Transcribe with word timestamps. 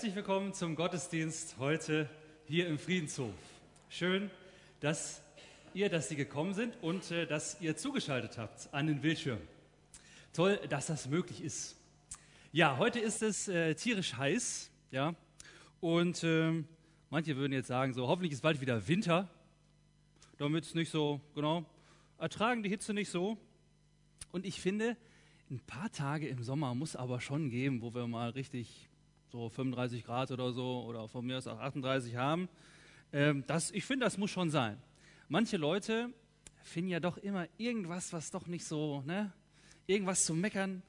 Herzlich 0.00 0.16
willkommen 0.16 0.54
zum 0.54 0.76
Gottesdienst 0.76 1.56
heute 1.58 2.08
hier 2.46 2.68
im 2.68 2.78
Friedenshof. 2.78 3.34
Schön, 3.90 4.30
dass 4.80 5.20
ihr, 5.74 5.90
dass 5.90 6.08
Sie 6.08 6.16
gekommen 6.16 6.54
sind 6.54 6.74
und 6.80 7.10
äh, 7.10 7.26
dass 7.26 7.60
ihr 7.60 7.76
zugeschaltet 7.76 8.38
habt 8.38 8.72
an 8.72 8.86
den 8.86 9.02
Bildschirm. 9.02 9.36
Toll, 10.32 10.58
dass 10.70 10.86
das 10.86 11.06
möglich 11.06 11.44
ist. 11.44 11.76
Ja, 12.50 12.78
heute 12.78 12.98
ist 12.98 13.20
es 13.20 13.46
äh, 13.48 13.74
tierisch 13.74 14.16
heiß, 14.16 14.70
ja, 14.90 15.14
und 15.80 16.24
ähm, 16.24 16.66
manche 17.10 17.36
würden 17.36 17.52
jetzt 17.52 17.68
sagen, 17.68 17.92
so 17.92 18.08
hoffentlich 18.08 18.32
ist 18.32 18.40
bald 18.40 18.62
wieder 18.62 18.88
Winter, 18.88 19.28
damit 20.38 20.64
es 20.64 20.74
nicht 20.74 20.90
so, 20.90 21.20
genau, 21.34 21.66
ertragen 22.16 22.62
die 22.62 22.70
Hitze 22.70 22.94
nicht 22.94 23.10
so. 23.10 23.36
Und 24.32 24.46
ich 24.46 24.62
finde, 24.62 24.96
ein 25.50 25.60
paar 25.60 25.92
Tage 25.92 26.26
im 26.26 26.42
Sommer 26.42 26.74
muss 26.74 26.96
aber 26.96 27.20
schon 27.20 27.50
geben, 27.50 27.82
wo 27.82 27.92
wir 27.92 28.06
mal 28.06 28.30
richtig 28.30 28.88
so 29.30 29.48
35 29.48 30.04
Grad 30.04 30.30
oder 30.32 30.52
so 30.52 30.82
oder 30.82 31.08
von 31.08 31.24
mir 31.24 31.38
aus 31.38 31.46
auch 31.46 31.60
38 31.60 32.16
haben. 32.16 32.48
Ähm, 33.12 33.44
das, 33.46 33.70
ich 33.70 33.84
finde, 33.84 34.04
das 34.04 34.18
muss 34.18 34.30
schon 34.30 34.50
sein. 34.50 34.76
Manche 35.28 35.56
Leute 35.56 36.12
finden 36.62 36.90
ja 36.90 37.00
doch 37.00 37.16
immer 37.16 37.46
irgendwas, 37.56 38.12
was 38.12 38.30
doch 38.30 38.46
nicht 38.46 38.64
so, 38.64 39.02
ne? 39.02 39.32
Irgendwas 39.86 40.24
zu 40.24 40.34
meckern. 40.34 40.82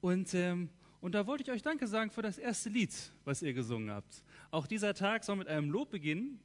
Und, 0.00 0.34
ähm, 0.34 0.70
und 1.00 1.14
da 1.14 1.26
wollte 1.26 1.42
ich 1.42 1.50
euch 1.50 1.62
Danke 1.62 1.86
sagen 1.86 2.10
für 2.10 2.22
das 2.22 2.38
erste 2.38 2.70
Lied, 2.70 2.92
was 3.24 3.42
ihr 3.42 3.52
gesungen 3.52 3.90
habt. 3.90 4.22
Auch 4.50 4.66
dieser 4.66 4.94
Tag 4.94 5.24
soll 5.24 5.36
mit 5.36 5.48
einem 5.48 5.70
Lob 5.70 5.90
beginnen. 5.90 6.40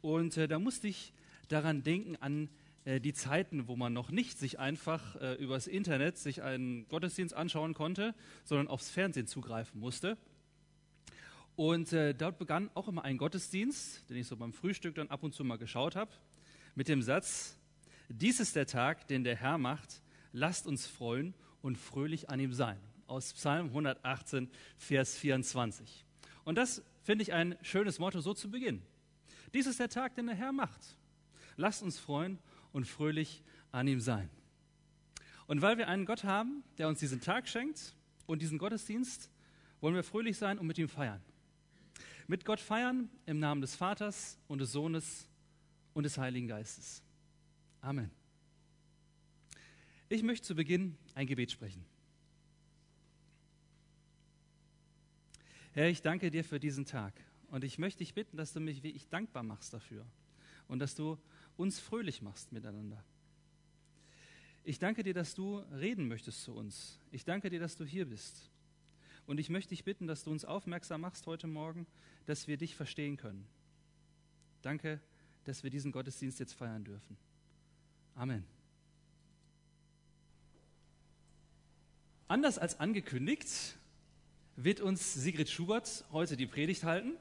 Und 0.00 0.36
äh, 0.36 0.48
da 0.48 0.58
musste 0.58 0.88
ich 0.88 1.12
daran 1.48 1.82
denken 1.82 2.16
an 2.16 2.48
äh, 2.84 3.00
die 3.00 3.14
Zeiten, 3.14 3.68
wo 3.68 3.76
man 3.76 3.92
noch 3.92 4.10
nicht 4.10 4.38
sich 4.38 4.58
einfach 4.58 5.16
äh, 5.16 5.34
übers 5.34 5.66
Internet 5.66 6.18
sich 6.18 6.42
einen 6.42 6.86
Gottesdienst 6.88 7.34
anschauen 7.34 7.72
konnte, 7.72 8.14
sondern 8.44 8.68
aufs 8.68 8.90
Fernsehen 8.90 9.26
zugreifen 9.26 9.80
musste. 9.80 10.18
Und 11.56 11.92
äh, 11.92 12.14
dort 12.14 12.38
begann 12.38 12.70
auch 12.74 12.88
immer 12.88 13.04
ein 13.04 13.16
Gottesdienst, 13.16 14.08
den 14.10 14.16
ich 14.16 14.26
so 14.26 14.36
beim 14.36 14.52
Frühstück 14.52 14.96
dann 14.96 15.08
ab 15.08 15.22
und 15.22 15.34
zu 15.34 15.44
mal 15.44 15.58
geschaut 15.58 15.94
habe, 15.94 16.10
mit 16.74 16.88
dem 16.88 17.00
Satz, 17.02 17.56
dies 18.08 18.40
ist 18.40 18.56
der 18.56 18.66
Tag, 18.66 19.06
den 19.06 19.22
der 19.22 19.36
Herr 19.36 19.58
macht, 19.58 20.02
lasst 20.32 20.66
uns 20.66 20.86
freuen 20.86 21.34
und 21.62 21.78
fröhlich 21.78 22.28
an 22.28 22.40
ihm 22.40 22.52
sein. 22.52 22.78
Aus 23.06 23.32
Psalm 23.34 23.66
118, 23.68 24.50
Vers 24.76 25.16
24. 25.16 26.04
Und 26.44 26.56
das 26.56 26.82
finde 27.02 27.22
ich 27.22 27.32
ein 27.32 27.56
schönes 27.62 27.98
Motto 27.98 28.20
so 28.20 28.34
zu 28.34 28.50
Beginn. 28.50 28.82
Dies 29.52 29.66
ist 29.66 29.78
der 29.78 29.88
Tag, 29.88 30.16
den 30.16 30.26
der 30.26 30.34
Herr 30.34 30.52
macht. 30.52 30.80
Lasst 31.56 31.82
uns 31.82 31.98
freuen 31.98 32.38
und 32.72 32.86
fröhlich 32.86 33.44
an 33.70 33.86
ihm 33.86 34.00
sein. 34.00 34.28
Und 35.46 35.62
weil 35.62 35.78
wir 35.78 35.88
einen 35.88 36.06
Gott 36.06 36.24
haben, 36.24 36.64
der 36.78 36.88
uns 36.88 36.98
diesen 36.98 37.20
Tag 37.20 37.46
schenkt 37.46 37.94
und 38.26 38.42
diesen 38.42 38.58
Gottesdienst, 38.58 39.30
wollen 39.80 39.94
wir 39.94 40.02
fröhlich 40.02 40.36
sein 40.36 40.58
und 40.58 40.66
mit 40.66 40.78
ihm 40.78 40.88
feiern. 40.88 41.22
Mit 42.26 42.44
Gott 42.44 42.60
feiern 42.60 43.10
im 43.26 43.38
Namen 43.38 43.60
des 43.60 43.76
Vaters 43.76 44.38
und 44.48 44.58
des 44.58 44.72
Sohnes 44.72 45.28
und 45.92 46.04
des 46.04 46.16
Heiligen 46.16 46.48
Geistes. 46.48 47.02
Amen. 47.80 48.10
Ich 50.08 50.22
möchte 50.22 50.46
zu 50.46 50.54
Beginn 50.54 50.96
ein 51.14 51.26
Gebet 51.26 51.50
sprechen. 51.50 51.84
Herr, 55.72 55.88
ich 55.88 56.02
danke 56.02 56.30
dir 56.30 56.44
für 56.44 56.60
diesen 56.60 56.86
Tag 56.86 57.12
und 57.48 57.64
ich 57.64 57.78
möchte 57.78 57.98
dich 57.98 58.14
bitten, 58.14 58.36
dass 58.36 58.52
du 58.52 58.60
mich 58.60 58.82
wie 58.82 58.90
ich 58.90 59.08
dankbar 59.08 59.42
machst 59.42 59.74
dafür 59.74 60.06
und 60.68 60.78
dass 60.78 60.94
du 60.94 61.18
uns 61.56 61.78
fröhlich 61.78 62.22
machst 62.22 62.52
miteinander. 62.52 63.04
Ich 64.62 64.78
danke 64.78 65.02
dir, 65.02 65.12
dass 65.12 65.34
du 65.34 65.58
reden 65.58 66.08
möchtest 66.08 66.42
zu 66.42 66.54
uns. 66.54 66.98
Ich 67.10 67.24
danke 67.24 67.50
dir, 67.50 67.60
dass 67.60 67.76
du 67.76 67.84
hier 67.84 68.06
bist. 68.06 68.50
Und 69.26 69.38
ich 69.38 69.48
möchte 69.48 69.70
dich 69.70 69.84
bitten, 69.84 70.06
dass 70.06 70.24
du 70.24 70.30
uns 70.30 70.44
aufmerksam 70.44 71.00
machst 71.00 71.26
heute 71.26 71.46
Morgen, 71.46 71.86
dass 72.26 72.46
wir 72.46 72.56
dich 72.56 72.76
verstehen 72.76 73.16
können. 73.16 73.46
Danke, 74.62 75.00
dass 75.44 75.62
wir 75.62 75.70
diesen 75.70 75.92
Gottesdienst 75.92 76.40
jetzt 76.40 76.54
feiern 76.54 76.84
dürfen. 76.84 77.16
Amen. 78.14 78.44
Anders 82.28 82.58
als 82.58 82.80
angekündigt 82.80 83.76
wird 84.56 84.80
uns 84.80 85.14
Sigrid 85.14 85.50
Schubert 85.50 86.04
heute 86.12 86.36
die 86.36 86.46
Predigt 86.46 86.84
halten. 86.84 87.12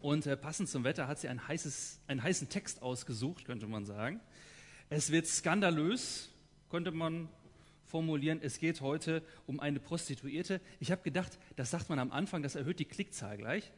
Und 0.00 0.26
äh, 0.26 0.36
passend 0.36 0.68
zum 0.68 0.84
Wetter 0.84 1.08
hat 1.08 1.18
sie 1.18 1.28
ein 1.28 1.48
heißes, 1.48 2.00
einen 2.06 2.22
heißen 2.22 2.50
Text 2.50 2.82
ausgesucht, 2.82 3.46
könnte 3.46 3.66
man 3.66 3.86
sagen. 3.86 4.20
Es 4.90 5.10
wird 5.10 5.26
skandalös, 5.26 6.30
könnte 6.68 6.90
man 6.90 7.28
formulieren. 7.84 8.40
Es 8.42 8.58
geht 8.58 8.80
heute 8.80 9.22
um 9.46 9.60
eine 9.60 9.80
Prostituierte. 9.80 10.60
Ich 10.80 10.90
habe 10.90 11.02
gedacht, 11.02 11.38
das 11.56 11.70
sagt 11.70 11.88
man 11.88 11.98
am 11.98 12.12
Anfang, 12.12 12.42
das 12.42 12.54
erhöht 12.54 12.78
die 12.78 12.84
Klickzahl 12.84 13.36
gleich. 13.36 13.70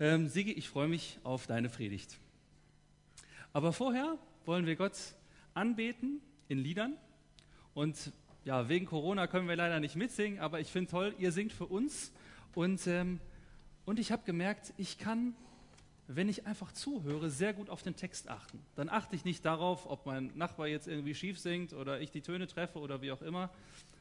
Ähm, 0.00 0.28
Sigi, 0.28 0.52
ich 0.52 0.68
freue 0.68 0.88
mich 0.88 1.18
auf 1.22 1.46
deine 1.46 1.68
Predigt. 1.68 2.18
Aber 3.52 3.72
vorher 3.72 4.18
wollen 4.44 4.66
wir 4.66 4.76
Gott 4.76 4.96
anbeten 5.54 6.20
in 6.48 6.58
Liedern. 6.58 6.96
Und 7.74 8.12
ja, 8.44 8.68
wegen 8.68 8.86
Corona 8.86 9.26
können 9.26 9.48
wir 9.48 9.56
leider 9.56 9.80
nicht 9.80 9.96
mitsingen, 9.96 10.40
aber 10.40 10.60
ich 10.60 10.68
finde 10.68 10.90
toll, 10.90 11.14
ihr 11.18 11.32
singt 11.32 11.52
für 11.52 11.66
uns. 11.66 12.12
Und, 12.54 12.86
ähm, 12.86 13.20
und 13.84 13.98
ich 13.98 14.12
habe 14.12 14.22
gemerkt, 14.24 14.72
ich 14.76 14.98
kann 14.98 15.34
wenn 16.06 16.28
ich 16.28 16.46
einfach 16.46 16.72
zuhöre, 16.72 17.30
sehr 17.30 17.54
gut 17.54 17.70
auf 17.70 17.82
den 17.82 17.96
Text 17.96 18.28
achten. 18.28 18.60
Dann 18.74 18.88
achte 18.88 19.16
ich 19.16 19.24
nicht 19.24 19.44
darauf, 19.44 19.88
ob 19.88 20.06
mein 20.06 20.36
Nachbar 20.36 20.66
jetzt 20.66 20.86
irgendwie 20.86 21.14
schief 21.14 21.38
singt 21.38 21.72
oder 21.72 22.00
ich 22.00 22.10
die 22.10 22.20
Töne 22.20 22.46
treffe 22.46 22.78
oder 22.78 23.00
wie 23.00 23.10
auch 23.12 23.22
immer, 23.22 23.50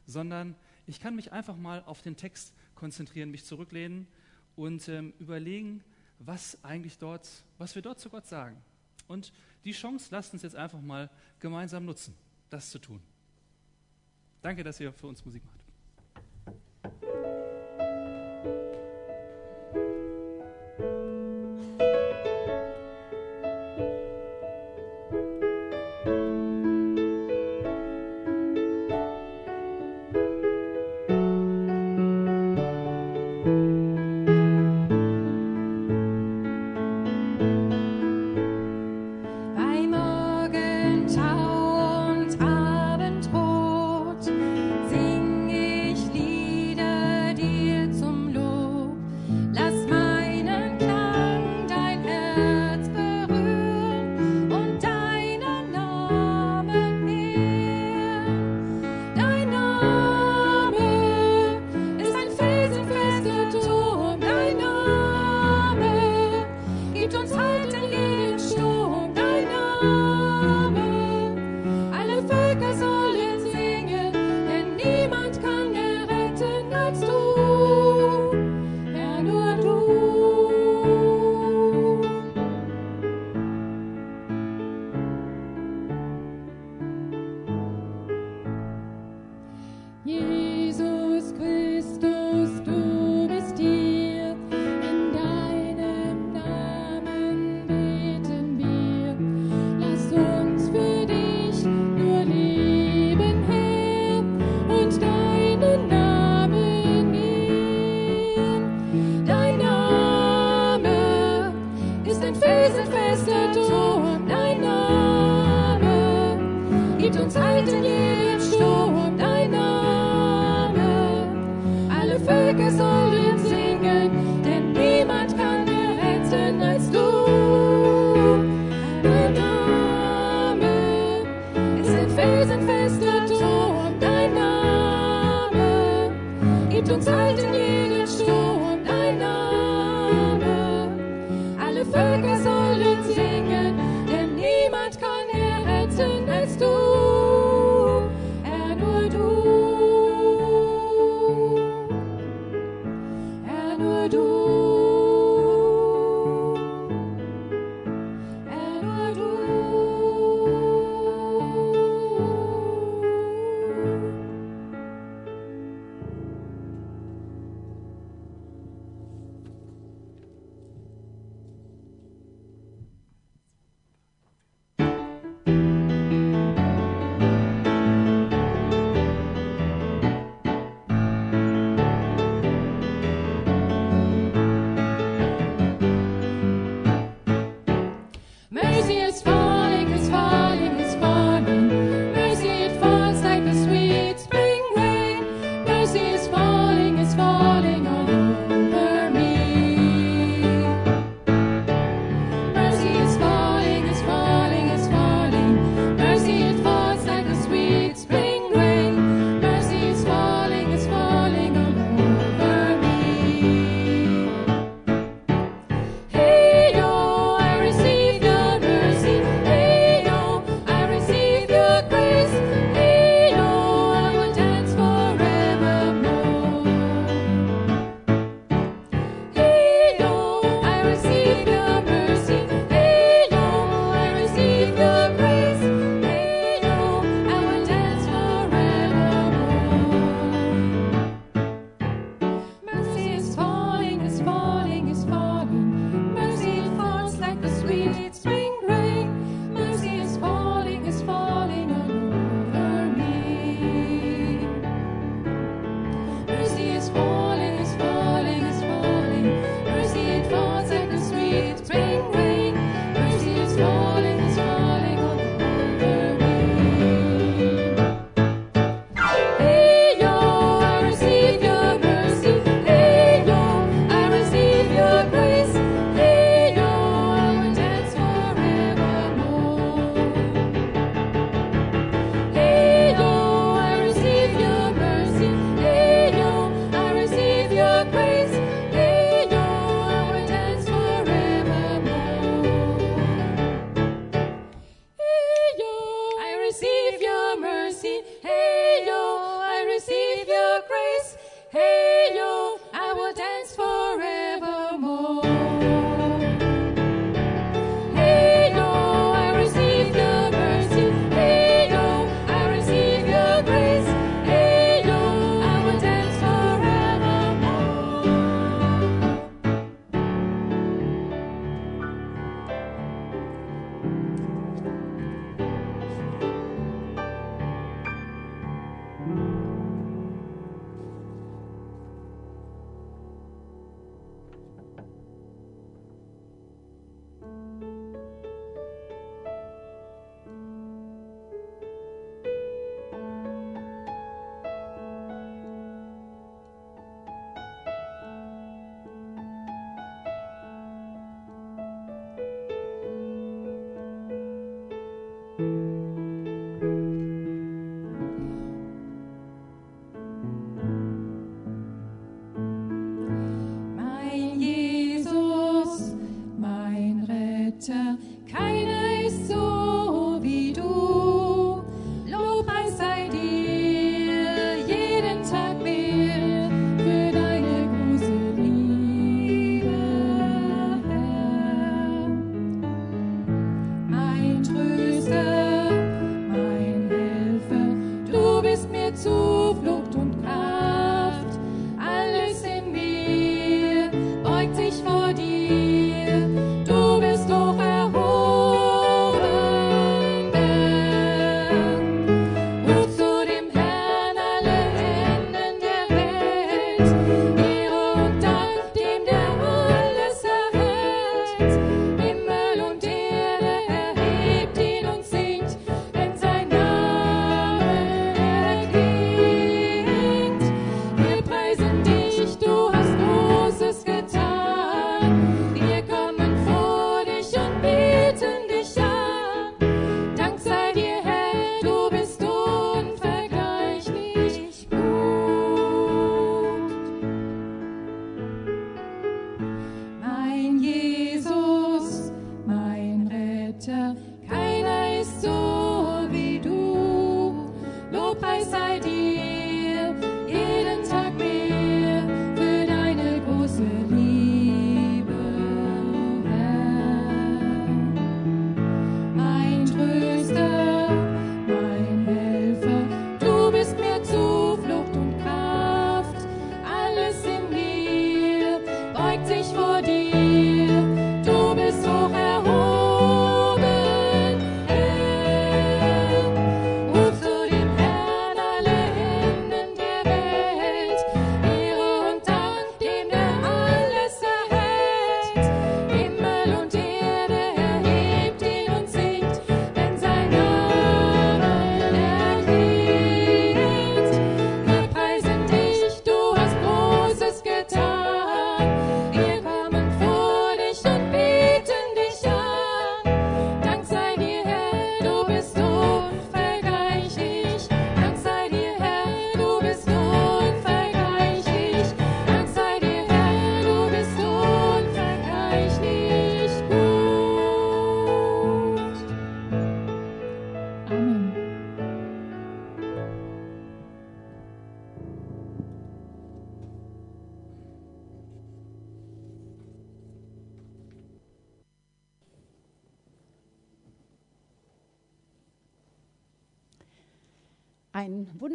sondern 0.05 0.55
ich 0.85 0.99
kann 0.99 1.15
mich 1.15 1.31
einfach 1.31 1.55
mal 1.55 1.83
auf 1.85 2.01
den 2.01 2.17
Text 2.17 2.53
konzentrieren, 2.75 3.31
mich 3.31 3.45
zurücklehnen 3.45 4.07
und 4.55 4.87
ähm, 4.89 5.13
überlegen, 5.19 5.83
was 6.19 6.61
eigentlich 6.63 6.97
dort, 6.97 7.29
was 7.57 7.75
wir 7.75 7.81
dort 7.81 7.99
zu 7.99 8.09
Gott 8.09 8.27
sagen. 8.27 8.61
Und 9.07 9.31
die 9.63 9.71
Chance 9.71 10.09
lasst 10.11 10.33
uns 10.33 10.43
jetzt 10.43 10.55
einfach 10.55 10.81
mal 10.81 11.09
gemeinsam 11.39 11.85
nutzen, 11.85 12.15
das 12.49 12.69
zu 12.69 12.79
tun. 12.79 13.01
Danke, 14.41 14.63
dass 14.63 14.79
ihr 14.79 14.91
für 14.91 15.07
uns 15.07 15.23
Musik 15.23 15.43
macht. 15.45 15.62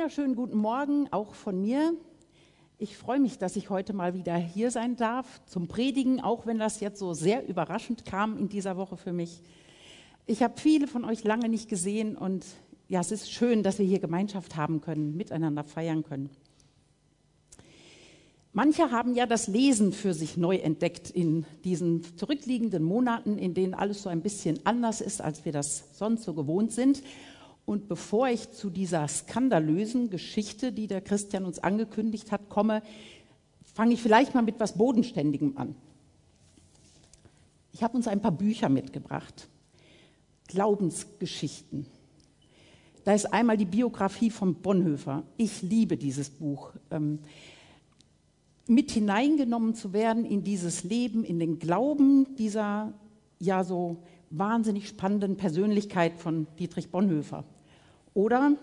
Wunderschönen 0.08 0.36
guten 0.36 0.56
Morgen 0.56 1.06
auch 1.10 1.34
von 1.34 1.60
mir. 1.60 1.92
Ich 2.78 2.96
freue 2.96 3.20
mich, 3.20 3.36
dass 3.36 3.56
ich 3.56 3.68
heute 3.68 3.92
mal 3.92 4.14
wieder 4.14 4.36
hier 4.36 4.70
sein 4.70 4.96
darf 4.96 5.44
zum 5.44 5.68
Predigen, 5.68 6.22
auch 6.22 6.46
wenn 6.46 6.58
das 6.58 6.80
jetzt 6.80 6.98
so 6.98 7.12
sehr 7.12 7.46
überraschend 7.46 8.06
kam 8.06 8.38
in 8.38 8.48
dieser 8.48 8.78
Woche 8.78 8.96
für 8.96 9.12
mich. 9.12 9.42
Ich 10.24 10.42
habe 10.42 10.54
viele 10.56 10.86
von 10.86 11.04
euch 11.04 11.24
lange 11.24 11.50
nicht 11.50 11.68
gesehen 11.68 12.16
und 12.16 12.46
ja, 12.88 13.00
es 13.00 13.12
ist 13.12 13.30
schön, 13.30 13.62
dass 13.62 13.78
wir 13.78 13.84
hier 13.84 13.98
Gemeinschaft 13.98 14.56
haben 14.56 14.80
können, 14.80 15.14
miteinander 15.14 15.62
feiern 15.62 16.02
können. 16.04 16.30
Manche 18.54 18.90
haben 18.90 19.14
ja 19.14 19.26
das 19.26 19.46
Lesen 19.46 19.92
für 19.92 20.14
sich 20.14 20.38
neu 20.38 20.56
entdeckt 20.56 21.10
in 21.10 21.44
diesen 21.64 22.16
zurückliegenden 22.16 22.82
Monaten, 22.82 23.36
in 23.36 23.52
denen 23.52 23.74
alles 23.74 24.04
so 24.04 24.08
ein 24.08 24.22
bisschen 24.22 24.58
anders 24.64 25.02
ist, 25.02 25.20
als 25.20 25.44
wir 25.44 25.52
das 25.52 25.84
sonst 25.98 26.24
so 26.24 26.32
gewohnt 26.32 26.72
sind. 26.72 27.02
Und 27.68 27.86
bevor 27.86 28.28
ich 28.28 28.50
zu 28.50 28.70
dieser 28.70 29.06
skandalösen 29.08 30.08
Geschichte, 30.08 30.72
die 30.72 30.86
der 30.86 31.02
Christian 31.02 31.44
uns 31.44 31.58
angekündigt 31.58 32.32
hat, 32.32 32.48
komme, 32.48 32.82
fange 33.74 33.92
ich 33.92 34.00
vielleicht 34.00 34.34
mal 34.34 34.40
mit 34.40 34.58
was 34.58 34.78
Bodenständigem 34.78 35.58
an. 35.58 35.74
Ich 37.70 37.82
habe 37.82 37.94
uns 37.94 38.08
ein 38.08 38.22
paar 38.22 38.32
Bücher 38.32 38.70
mitgebracht. 38.70 39.50
Glaubensgeschichten. 40.46 41.84
Da 43.04 43.12
ist 43.12 43.26
einmal 43.26 43.58
die 43.58 43.66
Biografie 43.66 44.30
von 44.30 44.54
Bonhoeffer. 44.54 45.24
Ich 45.36 45.60
liebe 45.60 45.98
dieses 45.98 46.30
Buch. 46.30 46.72
Ähm, 46.90 47.18
mit 48.66 48.92
hineingenommen 48.92 49.74
zu 49.74 49.92
werden 49.92 50.24
in 50.24 50.42
dieses 50.42 50.84
Leben, 50.84 51.22
in 51.22 51.38
den 51.38 51.58
Glauben 51.58 52.34
dieser 52.36 52.94
ja 53.38 53.62
so 53.62 53.98
wahnsinnig 54.30 54.88
spannenden 54.88 55.36
Persönlichkeit 55.36 56.16
von 56.16 56.46
Dietrich 56.58 56.90
Bonhoeffer. 56.90 57.44
Oder 58.18 58.54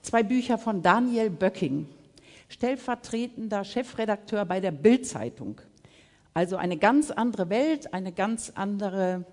zwei 0.00 0.24
Bücher 0.24 0.58
von 0.58 0.82
Daniel 0.82 1.30
Böcking, 1.30 1.86
stellvertretender 2.48 3.62
Chefredakteur 3.62 4.44
bei 4.44 4.58
der 4.58 4.72
Bild-Zeitung. 4.72 5.60
Also 6.34 6.56
eine 6.56 6.76
ganz 6.76 7.12
andere 7.12 7.48
Welt, 7.48 7.94
eine 7.94 8.10
ganz 8.10 8.50
andere 8.56 9.24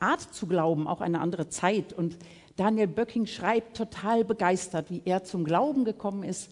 Art 0.00 0.22
zu 0.22 0.46
glauben, 0.46 0.88
auch 0.88 1.02
eine 1.02 1.20
andere 1.20 1.50
Zeit. 1.50 1.92
Und 1.92 2.16
Daniel 2.56 2.86
Böcking 2.86 3.26
schreibt 3.26 3.76
total 3.76 4.24
begeistert, 4.24 4.90
wie 4.90 5.02
er 5.04 5.24
zum 5.24 5.44
Glauben 5.44 5.84
gekommen 5.84 6.22
ist 6.22 6.50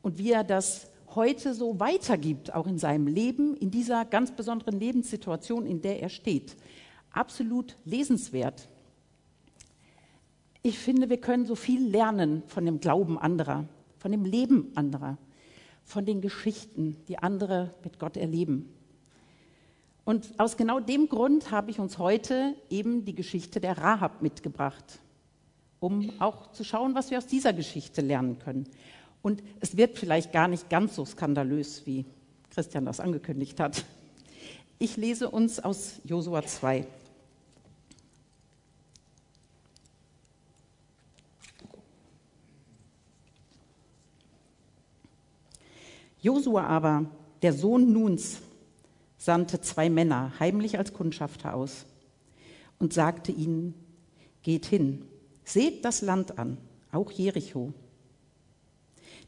und 0.00 0.16
wie 0.16 0.30
er 0.30 0.44
das 0.44 0.92
heute 1.16 1.54
so 1.54 1.80
weitergibt, 1.80 2.54
auch 2.54 2.68
in 2.68 2.78
seinem 2.78 3.08
Leben, 3.08 3.56
in 3.56 3.72
dieser 3.72 4.04
ganz 4.04 4.30
besonderen 4.30 4.78
Lebenssituation, 4.78 5.66
in 5.66 5.82
der 5.82 6.00
er 6.02 6.08
steht. 6.08 6.54
Absolut 7.10 7.76
lesenswert. 7.84 8.68
Ich 10.62 10.78
finde, 10.78 11.08
wir 11.08 11.20
können 11.20 11.46
so 11.46 11.54
viel 11.54 11.88
lernen 11.88 12.42
von 12.46 12.64
dem 12.64 12.80
Glauben 12.80 13.18
anderer, 13.18 13.66
von 13.98 14.10
dem 14.10 14.24
Leben 14.24 14.72
anderer, 14.74 15.16
von 15.84 16.04
den 16.04 16.20
Geschichten, 16.20 16.96
die 17.08 17.18
andere 17.18 17.74
mit 17.84 17.98
Gott 17.98 18.16
erleben. 18.16 18.68
Und 20.04 20.38
aus 20.38 20.56
genau 20.56 20.80
dem 20.80 21.08
Grund 21.08 21.50
habe 21.50 21.70
ich 21.70 21.78
uns 21.78 21.98
heute 21.98 22.54
eben 22.70 23.04
die 23.04 23.14
Geschichte 23.14 23.60
der 23.60 23.78
Rahab 23.78 24.22
mitgebracht, 24.22 25.00
um 25.80 26.10
auch 26.18 26.50
zu 26.52 26.64
schauen, 26.64 26.94
was 26.94 27.10
wir 27.10 27.18
aus 27.18 27.26
dieser 27.26 27.52
Geschichte 27.52 28.00
lernen 28.00 28.38
können. 28.38 28.66
Und 29.22 29.42
es 29.60 29.76
wird 29.76 29.98
vielleicht 29.98 30.32
gar 30.32 30.48
nicht 30.48 30.70
ganz 30.70 30.96
so 30.96 31.04
skandalös, 31.04 31.86
wie 31.86 32.06
Christian 32.50 32.86
das 32.86 33.00
angekündigt 33.00 33.60
hat. 33.60 33.84
Ich 34.78 34.96
lese 34.96 35.30
uns 35.30 35.60
aus 35.60 36.00
Josua 36.04 36.42
2. 36.42 36.86
Josua 46.20 46.66
aber, 46.66 47.06
der 47.42 47.52
Sohn 47.52 47.92
Nuns, 47.92 48.38
sandte 49.16 49.60
zwei 49.60 49.90
Männer 49.90 50.32
heimlich 50.38 50.78
als 50.78 50.92
Kundschafter 50.92 51.54
aus 51.54 51.86
und 52.78 52.92
sagte 52.92 53.32
ihnen, 53.32 53.74
geht 54.42 54.66
hin, 54.66 55.04
seht 55.44 55.84
das 55.84 56.02
Land 56.02 56.38
an, 56.38 56.58
auch 56.92 57.10
Jericho. 57.10 57.72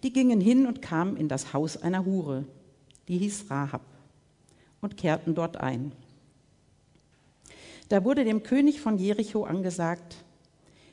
Die 0.02 0.12
gingen 0.12 0.40
hin 0.40 0.66
und 0.66 0.80
kamen 0.80 1.16
in 1.16 1.28
das 1.28 1.52
Haus 1.52 1.76
einer 1.76 2.04
Hure, 2.04 2.44
die 3.08 3.18
hieß 3.18 3.50
Rahab, 3.50 3.82
und 4.80 4.96
kehrten 4.96 5.34
dort 5.34 5.58
ein. 5.58 5.92
Da 7.88 8.04
wurde 8.04 8.24
dem 8.24 8.44
König 8.44 8.80
von 8.80 8.98
Jericho 8.98 9.44
angesagt, 9.44 10.16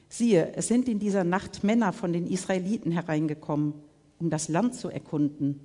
siehe, 0.09 0.53
es 0.55 0.67
sind 0.67 0.89
in 0.89 0.99
dieser 0.99 1.23
Nacht 1.23 1.63
Männer 1.63 1.93
von 1.93 2.11
den 2.11 2.27
Israeliten 2.27 2.91
hereingekommen, 2.91 3.75
um 4.19 4.29
das 4.29 4.47
Land 4.49 4.73
zu 4.73 4.89
erkunden. 4.89 5.59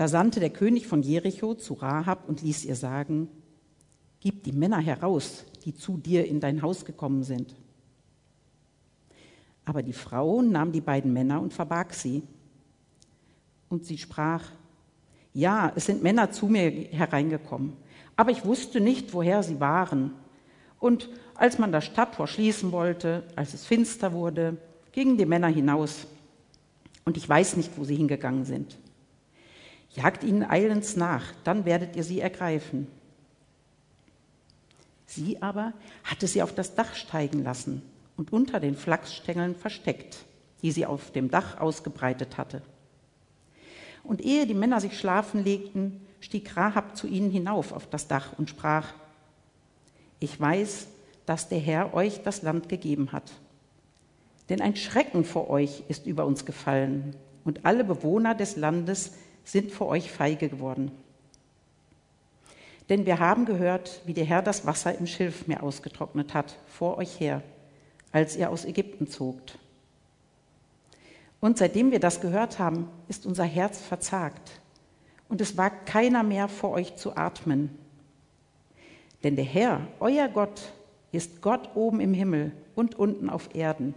Da 0.00 0.08
sandte 0.08 0.40
der 0.40 0.48
König 0.48 0.86
von 0.86 1.02
Jericho 1.02 1.52
zu 1.52 1.74
Rahab 1.74 2.26
und 2.26 2.40
ließ 2.40 2.64
ihr 2.64 2.74
sagen, 2.74 3.28
Gib 4.20 4.44
die 4.44 4.52
Männer 4.52 4.78
heraus, 4.78 5.44
die 5.66 5.74
zu 5.74 5.98
dir 5.98 6.26
in 6.26 6.40
dein 6.40 6.62
Haus 6.62 6.86
gekommen 6.86 7.22
sind. 7.22 7.54
Aber 9.66 9.82
die 9.82 9.92
Frau 9.92 10.40
nahm 10.40 10.72
die 10.72 10.80
beiden 10.80 11.12
Männer 11.12 11.42
und 11.42 11.52
verbarg 11.52 11.92
sie. 11.92 12.22
Und 13.68 13.84
sie 13.84 13.98
sprach, 13.98 14.42
ja, 15.34 15.70
es 15.76 15.84
sind 15.84 16.02
Männer 16.02 16.30
zu 16.30 16.46
mir 16.46 16.70
hereingekommen, 16.70 17.74
aber 18.16 18.30
ich 18.30 18.46
wusste 18.46 18.80
nicht, 18.80 19.12
woher 19.12 19.42
sie 19.42 19.60
waren. 19.60 20.12
Und 20.78 21.10
als 21.34 21.58
man 21.58 21.72
das 21.72 21.84
Stadttor 21.84 22.26
schließen 22.26 22.72
wollte, 22.72 23.24
als 23.36 23.52
es 23.52 23.66
finster 23.66 24.14
wurde, 24.14 24.56
gingen 24.92 25.18
die 25.18 25.26
Männer 25.26 25.48
hinaus. 25.48 26.06
Und 27.04 27.18
ich 27.18 27.28
weiß 27.28 27.58
nicht, 27.58 27.76
wo 27.76 27.84
sie 27.84 27.96
hingegangen 27.96 28.46
sind. 28.46 28.78
Jagt 29.94 30.22
ihnen 30.22 30.48
eilends 30.48 30.96
nach, 30.96 31.24
dann 31.44 31.64
werdet 31.64 31.96
ihr 31.96 32.04
sie 32.04 32.20
ergreifen. 32.20 32.86
Sie 35.06 35.42
aber 35.42 35.72
hatte 36.04 36.28
sie 36.28 36.42
auf 36.42 36.54
das 36.54 36.76
Dach 36.76 36.94
steigen 36.94 37.42
lassen 37.42 37.82
und 38.16 38.32
unter 38.32 38.60
den 38.60 38.76
Flachsstängeln 38.76 39.56
versteckt, 39.56 40.18
die 40.62 40.70
sie 40.70 40.86
auf 40.86 41.10
dem 41.10 41.30
Dach 41.30 41.58
ausgebreitet 41.58 42.38
hatte. 42.38 42.62
Und 44.04 44.20
ehe 44.20 44.46
die 44.46 44.54
Männer 44.54 44.80
sich 44.80 44.98
schlafen 44.98 45.42
legten, 45.42 46.00
stieg 46.20 46.56
Rahab 46.56 46.96
zu 46.96 47.08
ihnen 47.08 47.30
hinauf 47.30 47.72
auf 47.72 47.88
das 47.88 48.06
Dach 48.06 48.34
und 48.38 48.48
sprach, 48.48 48.92
ich 50.20 50.38
weiß, 50.38 50.86
dass 51.26 51.48
der 51.48 51.58
Herr 51.58 51.94
euch 51.94 52.22
das 52.22 52.42
Land 52.42 52.68
gegeben 52.68 53.10
hat. 53.12 53.32
Denn 54.48 54.60
ein 54.60 54.76
Schrecken 54.76 55.24
vor 55.24 55.50
euch 55.50 55.82
ist 55.88 56.06
über 56.06 56.26
uns 56.26 56.44
gefallen, 56.44 57.16
und 57.42 57.64
alle 57.64 57.84
Bewohner 57.84 58.34
des 58.34 58.56
Landes 58.56 59.14
sind 59.44 59.72
vor 59.72 59.88
euch 59.88 60.10
feige 60.10 60.48
geworden. 60.48 60.90
Denn 62.88 63.06
wir 63.06 63.20
haben 63.20 63.44
gehört, 63.44 64.00
wie 64.04 64.14
der 64.14 64.24
Herr 64.24 64.42
das 64.42 64.66
Wasser 64.66 64.98
im 64.98 65.06
Schilfmeer 65.06 65.62
ausgetrocknet 65.62 66.34
hat, 66.34 66.58
vor 66.66 66.98
euch 66.98 67.20
her, 67.20 67.42
als 68.10 68.36
ihr 68.36 68.50
aus 68.50 68.64
Ägypten 68.64 69.06
zogt. 69.06 69.58
Und 71.40 71.56
seitdem 71.56 71.90
wir 71.92 72.00
das 72.00 72.20
gehört 72.20 72.58
haben, 72.58 72.88
ist 73.08 73.26
unser 73.26 73.44
Herz 73.44 73.80
verzagt, 73.80 74.60
und 75.28 75.40
es 75.40 75.56
wagt 75.56 75.86
keiner 75.86 76.24
mehr 76.24 76.48
vor 76.48 76.72
euch 76.72 76.96
zu 76.96 77.16
atmen. 77.16 77.70
Denn 79.22 79.36
der 79.36 79.44
Herr, 79.44 79.86
euer 80.00 80.26
Gott, 80.26 80.72
ist 81.12 81.40
Gott 81.40 81.70
oben 81.76 82.00
im 82.00 82.12
Himmel 82.12 82.52
und 82.74 82.98
unten 82.98 83.30
auf 83.30 83.54
Erden. 83.54 83.94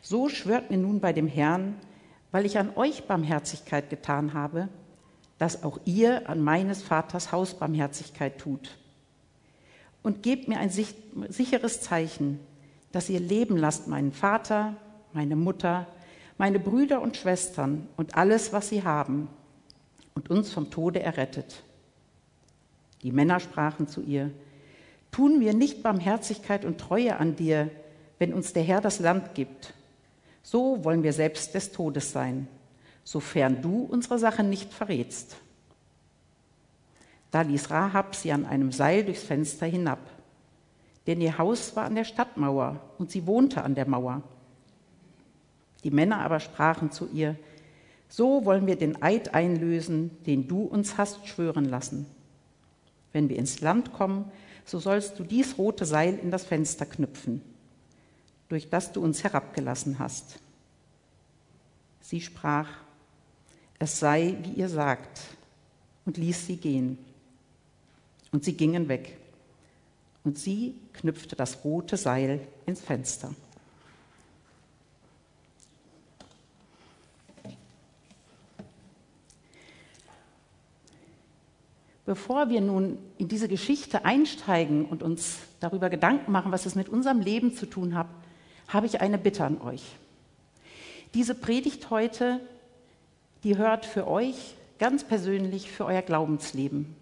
So 0.00 0.28
schwört 0.28 0.70
mir 0.70 0.78
nun 0.78 0.98
bei 0.98 1.12
dem 1.12 1.28
Herrn, 1.28 1.76
weil 2.32 2.46
ich 2.46 2.58
an 2.58 2.74
euch 2.74 3.04
Barmherzigkeit 3.04 3.90
getan 3.90 4.34
habe, 4.34 4.68
dass 5.38 5.62
auch 5.62 5.78
ihr 5.84 6.28
an 6.28 6.40
meines 6.40 6.82
Vaters 6.82 7.30
Haus 7.30 7.54
Barmherzigkeit 7.54 8.38
tut. 8.38 8.78
Und 10.02 10.22
gebt 10.22 10.48
mir 10.48 10.58
ein 10.58 10.70
sicheres 10.70 11.80
Zeichen, 11.80 12.40
dass 12.90 13.08
ihr 13.08 13.20
leben 13.20 13.56
lasst 13.56 13.86
meinen 13.86 14.12
Vater, 14.12 14.74
meine 15.12 15.36
Mutter, 15.36 15.86
meine 16.38 16.58
Brüder 16.58 17.00
und 17.00 17.16
Schwestern 17.16 17.86
und 17.96 18.16
alles, 18.16 18.52
was 18.52 18.68
sie 18.68 18.82
haben, 18.82 19.28
und 20.14 20.28
uns 20.30 20.52
vom 20.52 20.70
Tode 20.70 21.00
errettet. 21.00 21.62
Die 23.02 23.12
Männer 23.12 23.40
sprachen 23.40 23.86
zu 23.86 24.02
ihr, 24.02 24.30
tun 25.10 25.40
wir 25.40 25.54
nicht 25.54 25.82
Barmherzigkeit 25.82 26.64
und 26.64 26.78
Treue 26.78 27.16
an 27.16 27.36
dir, 27.36 27.70
wenn 28.18 28.32
uns 28.32 28.52
der 28.52 28.62
Herr 28.62 28.80
das 28.80 29.00
Land 29.00 29.34
gibt. 29.34 29.74
So 30.42 30.84
wollen 30.84 31.02
wir 31.02 31.12
selbst 31.12 31.54
des 31.54 31.72
Todes 31.72 32.12
sein, 32.12 32.48
sofern 33.04 33.62
du 33.62 33.84
unsere 33.84 34.18
Sache 34.18 34.42
nicht 34.42 34.72
verrätst. 34.72 35.36
Da 37.30 37.42
ließ 37.42 37.70
Rahab 37.70 38.14
sie 38.14 38.32
an 38.32 38.44
einem 38.44 38.72
Seil 38.72 39.04
durchs 39.04 39.22
Fenster 39.22 39.66
hinab, 39.66 40.00
denn 41.06 41.20
ihr 41.20 41.38
Haus 41.38 41.74
war 41.76 41.84
an 41.84 41.94
der 41.94 42.04
Stadtmauer 42.04 42.80
und 42.98 43.10
sie 43.10 43.26
wohnte 43.26 43.62
an 43.62 43.74
der 43.74 43.88
Mauer. 43.88 44.22
Die 45.84 45.90
Männer 45.90 46.18
aber 46.20 46.40
sprachen 46.40 46.90
zu 46.90 47.08
ihr, 47.12 47.36
so 48.08 48.44
wollen 48.44 48.66
wir 48.66 48.76
den 48.76 49.02
Eid 49.02 49.34
einlösen, 49.34 50.10
den 50.26 50.46
du 50.46 50.62
uns 50.62 50.98
hast 50.98 51.26
schwören 51.26 51.64
lassen. 51.64 52.06
Wenn 53.12 53.28
wir 53.28 53.38
ins 53.38 53.60
Land 53.60 53.92
kommen, 53.92 54.30
so 54.64 54.78
sollst 54.78 55.18
du 55.18 55.24
dies 55.24 55.56
rote 55.56 55.86
Seil 55.86 56.18
in 56.18 56.30
das 56.30 56.44
Fenster 56.44 56.84
knüpfen 56.84 57.42
durch 58.52 58.68
das 58.68 58.92
du 58.92 59.00
uns 59.00 59.24
herabgelassen 59.24 59.98
hast. 59.98 60.38
Sie 62.02 62.20
sprach, 62.20 62.68
es 63.78 63.98
sei, 63.98 64.36
wie 64.42 64.60
ihr 64.60 64.68
sagt, 64.68 65.22
und 66.04 66.18
ließ 66.18 66.48
sie 66.48 66.58
gehen. 66.58 66.98
Und 68.30 68.44
sie 68.44 68.52
gingen 68.52 68.88
weg. 68.88 69.16
Und 70.22 70.38
sie 70.38 70.74
knüpfte 70.92 71.34
das 71.34 71.64
rote 71.64 71.96
Seil 71.96 72.46
ins 72.66 72.82
Fenster. 72.82 73.34
Bevor 82.04 82.50
wir 82.50 82.60
nun 82.60 82.98
in 83.16 83.28
diese 83.28 83.48
Geschichte 83.48 84.04
einsteigen 84.04 84.84
und 84.84 85.02
uns 85.02 85.38
darüber 85.60 85.88
Gedanken 85.88 86.32
machen, 86.32 86.52
was 86.52 86.66
es 86.66 86.74
mit 86.74 86.90
unserem 86.90 87.20
Leben 87.20 87.54
zu 87.56 87.64
tun 87.64 87.94
hat, 87.94 88.08
habe 88.72 88.86
ich 88.86 89.00
eine 89.00 89.18
Bitte 89.18 89.44
an 89.44 89.60
euch. 89.60 89.82
Diese 91.14 91.34
Predigt 91.34 91.90
heute, 91.90 92.40
die 93.44 93.58
hört 93.58 93.84
für 93.84 94.08
euch 94.08 94.54
ganz 94.78 95.04
persönlich 95.04 95.70
für 95.70 95.84
euer 95.84 96.02
Glaubensleben. 96.02 96.96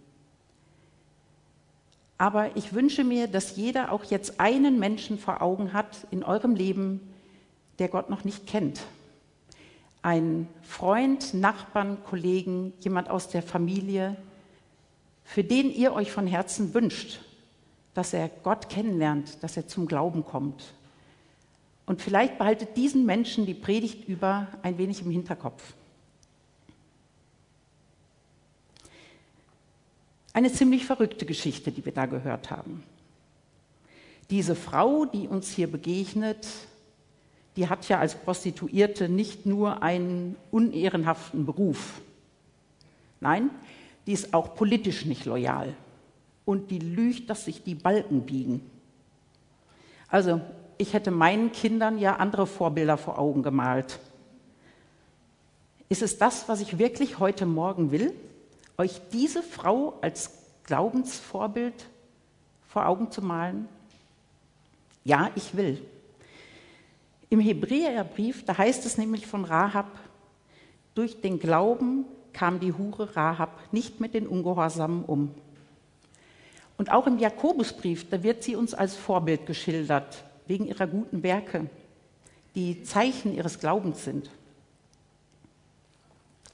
Aber 2.19 2.55
ich 2.57 2.75
wünsche 2.75 3.05
mir, 3.05 3.29
dass 3.29 3.57
jeder 3.57 3.93
auch 3.93 4.05
jetzt 4.05 4.41
einen 4.41 4.79
Menschen 4.79 5.19
vor 5.19 5.41
Augen 5.41 5.73
hat 5.73 6.07
in 6.11 6.23
eurem 6.23 6.55
Leben, 6.55 7.01
der 7.79 7.89
Gott 7.89 8.11
noch 8.11 8.25
nicht 8.25 8.47
kennt. 8.47 8.83
Ein 10.03 10.49
Freund, 10.63 11.33
Nachbarn, 11.35 11.99
Kollegen, 12.05 12.73
jemand 12.81 13.09
aus 13.09 13.29
der 13.29 13.43
Familie, 13.43 14.17
für 15.25 15.45
den 15.45 15.71
ihr 15.73 15.95
euch 15.95 16.11
von 16.11 16.27
Herzen 16.27 16.75
wünscht, 16.75 17.21
dass 17.95 18.13
er 18.13 18.29
Gott 18.29 18.69
kennenlernt, 18.69 19.43
dass 19.43 19.57
er 19.57 19.69
zum 19.69 19.87
Glauben 19.87 20.25
kommt. 20.25 20.75
Und 21.91 22.01
vielleicht 22.01 22.39
behaltet 22.39 22.77
diesen 22.77 23.05
Menschen 23.05 23.47
die 23.47 23.55
Predigt 23.55 24.07
über 24.07 24.47
ein 24.63 24.79
wenig 24.79 25.03
im 25.03 25.11
Hinterkopf. 25.11 25.75
Eine 30.33 30.53
ziemlich 30.53 30.87
verrückte 30.87 31.27
Geschichte, 31.27 31.73
die 31.73 31.85
wir 31.85 31.91
da 31.91 32.07
gehört 32.07 32.53
haben. 32.53 32.85
Diese 34.31 34.55
Frau, 34.55 35.05
die 35.05 35.27
uns 35.27 35.51
hier 35.51 35.69
begegnet, 35.69 36.47
die 37.57 37.69
hat 37.69 37.89
ja 37.89 37.99
als 37.99 38.15
Prostituierte 38.15 39.09
nicht 39.09 39.45
nur 39.45 39.83
einen 39.83 40.37
unehrenhaften 40.53 41.45
Beruf. 41.45 42.01
Nein, 43.19 43.51
die 44.07 44.13
ist 44.13 44.33
auch 44.33 44.55
politisch 44.55 45.07
nicht 45.07 45.25
loyal. 45.25 45.75
Und 46.45 46.71
die 46.71 46.79
lügt, 46.79 47.29
dass 47.29 47.47
sich 47.47 47.65
die 47.65 47.75
Balken 47.75 48.21
biegen. 48.21 48.63
Also 50.07 50.41
ich 50.81 50.95
hätte 50.95 51.11
meinen 51.11 51.53
Kindern 51.53 51.99
ja 51.99 52.17
andere 52.17 52.47
Vorbilder 52.47 52.97
vor 52.97 53.19
Augen 53.19 53.43
gemalt. 53.43 53.99
Ist 55.91 56.01
es 56.01 56.17
das, 56.17 56.49
was 56.49 56.63
ich 56.63 56.79
wirklich 56.79 57.19
heute 57.19 57.45
Morgen 57.45 57.91
will? 57.91 58.15
Euch 58.79 59.01
diese 59.13 59.43
Frau 59.43 59.99
als 60.01 60.31
Glaubensvorbild 60.65 61.75
vor 62.67 62.87
Augen 62.87 63.11
zu 63.11 63.21
malen? 63.21 63.69
Ja, 65.05 65.31
ich 65.35 65.55
will. 65.55 65.83
Im 67.29 67.41
Hebräerbrief, 67.41 68.45
da 68.47 68.57
heißt 68.57 68.87
es 68.87 68.97
nämlich 68.97 69.27
von 69.27 69.45
Rahab, 69.45 69.99
durch 70.95 71.21
den 71.21 71.39
Glauben 71.39 72.07
kam 72.33 72.59
die 72.59 72.73
Hure 72.73 73.17
Rahab 73.17 73.61
nicht 73.71 74.01
mit 74.01 74.15
den 74.15 74.27
Ungehorsamen 74.27 75.05
um. 75.05 75.35
Und 76.79 76.91
auch 76.91 77.07
im 77.07 77.19
Jakobusbrief, 77.19 78.09
da 78.09 78.23
wird 78.23 78.43
sie 78.43 78.57
uns 78.57 78.73
als 78.73 78.97
Vorbild 78.97 79.45
geschildert, 79.45 80.25
wegen 80.51 80.67
ihrer 80.67 80.89
guten 80.89 81.23
Werke, 81.23 81.71
die 82.57 82.83
Zeichen 82.83 83.33
ihres 83.37 83.61
Glaubens 83.61 84.05
sind. 84.05 84.31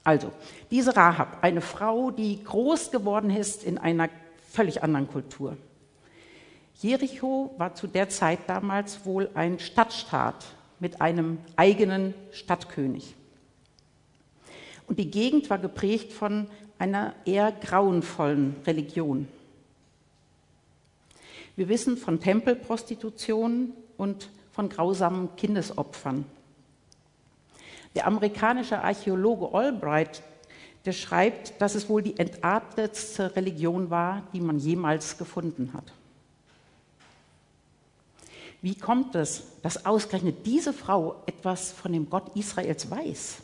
Also, 0.03 0.31
diese 0.69 0.95
Rahab, 0.95 1.39
eine 1.41 1.61
Frau, 1.61 2.11
die 2.11 2.43
groß 2.43 2.91
geworden 2.91 3.31
ist 3.31 3.63
in 3.63 3.79
einer 3.79 4.09
völlig 4.51 4.83
anderen 4.83 5.07
Kultur. 5.07 5.57
Jericho 6.79 7.55
war 7.57 7.73
zu 7.73 7.87
der 7.87 8.07
Zeit 8.09 8.41
damals 8.45 9.03
wohl 9.03 9.31
ein 9.33 9.57
Stadtstaat 9.57 10.45
mit 10.79 11.01
einem 11.01 11.39
eigenen 11.55 12.13
Stadtkönig. 12.31 13.15
Und 14.85 14.99
die 14.99 15.09
Gegend 15.09 15.49
war 15.49 15.57
geprägt 15.57 16.13
von 16.13 16.47
einer 16.77 17.15
eher 17.25 17.51
grauenvollen 17.51 18.57
Religion. 18.67 19.27
Wir 21.55 21.67
wissen 21.67 21.97
von 21.97 22.19
Tempelprostitution 22.19 23.73
und 23.97 24.29
von 24.51 24.69
grausamen 24.69 25.35
Kindesopfern. 25.35 26.25
Der 27.95 28.07
amerikanische 28.07 28.81
Archäologe 28.81 29.53
Albright, 29.57 30.21
der 30.85 30.93
schreibt, 30.93 31.59
dass 31.61 31.75
es 31.75 31.89
wohl 31.89 32.01
die 32.01 32.17
entartetste 32.17 33.35
Religion 33.35 33.89
war, 33.89 34.23
die 34.33 34.41
man 34.41 34.59
jemals 34.59 35.17
gefunden 35.17 35.73
hat. 35.73 35.91
Wie 38.61 38.75
kommt 38.75 39.15
es, 39.15 39.43
dass 39.61 39.85
ausgerechnet 39.85 40.45
diese 40.45 40.73
Frau 40.73 41.21
etwas 41.25 41.71
von 41.71 41.93
dem 41.93 42.09
Gott 42.09 42.35
Israels 42.35 42.89
weiß? 42.89 43.37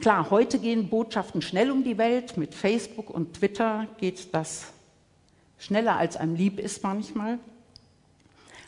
Klar, 0.00 0.30
heute 0.30 0.58
gehen 0.58 0.88
Botschaften 0.88 1.40
schnell 1.40 1.70
um 1.70 1.84
die 1.84 1.98
Welt. 1.98 2.36
Mit 2.36 2.54
Facebook 2.54 3.10
und 3.10 3.34
Twitter 3.34 3.86
geht 3.98 4.34
das 4.34 4.72
schneller, 5.58 5.96
als 5.96 6.16
einem 6.16 6.34
lieb 6.34 6.58
ist 6.58 6.82
manchmal. 6.82 7.38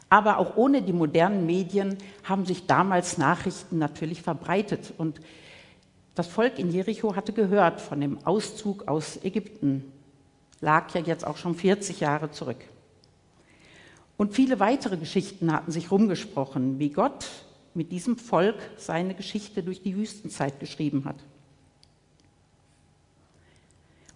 Aber 0.08 0.38
auch 0.38 0.56
ohne 0.56 0.82
die 0.82 0.92
modernen 0.92 1.46
Medien 1.46 1.98
haben 2.22 2.46
sich 2.46 2.66
damals 2.66 3.18
Nachrichten 3.18 3.78
natürlich 3.78 4.22
verbreitet. 4.22 4.92
Und 4.96 5.20
das 6.14 6.28
Volk 6.28 6.58
in 6.58 6.70
Jericho 6.70 7.16
hatte 7.16 7.32
gehört 7.32 7.80
von 7.80 8.00
dem 8.00 8.24
Auszug 8.24 8.86
aus 8.88 9.22
Ägypten. 9.24 9.92
Lag 10.60 10.94
ja 10.94 11.00
jetzt 11.00 11.26
auch 11.26 11.36
schon 11.36 11.54
40 11.54 12.00
Jahre 12.00 12.30
zurück. 12.30 12.64
Und 14.16 14.32
viele 14.32 14.60
weitere 14.60 14.96
Geschichten 14.96 15.52
hatten 15.52 15.70
sich 15.70 15.90
rumgesprochen, 15.90 16.78
wie 16.78 16.90
Gott 16.90 17.26
mit 17.74 17.92
diesem 17.92 18.16
Volk 18.16 18.56
seine 18.78 19.14
Geschichte 19.14 19.62
durch 19.62 19.82
die 19.82 19.96
Wüstenzeit 19.96 20.58
geschrieben 20.58 21.04
hat. 21.04 21.16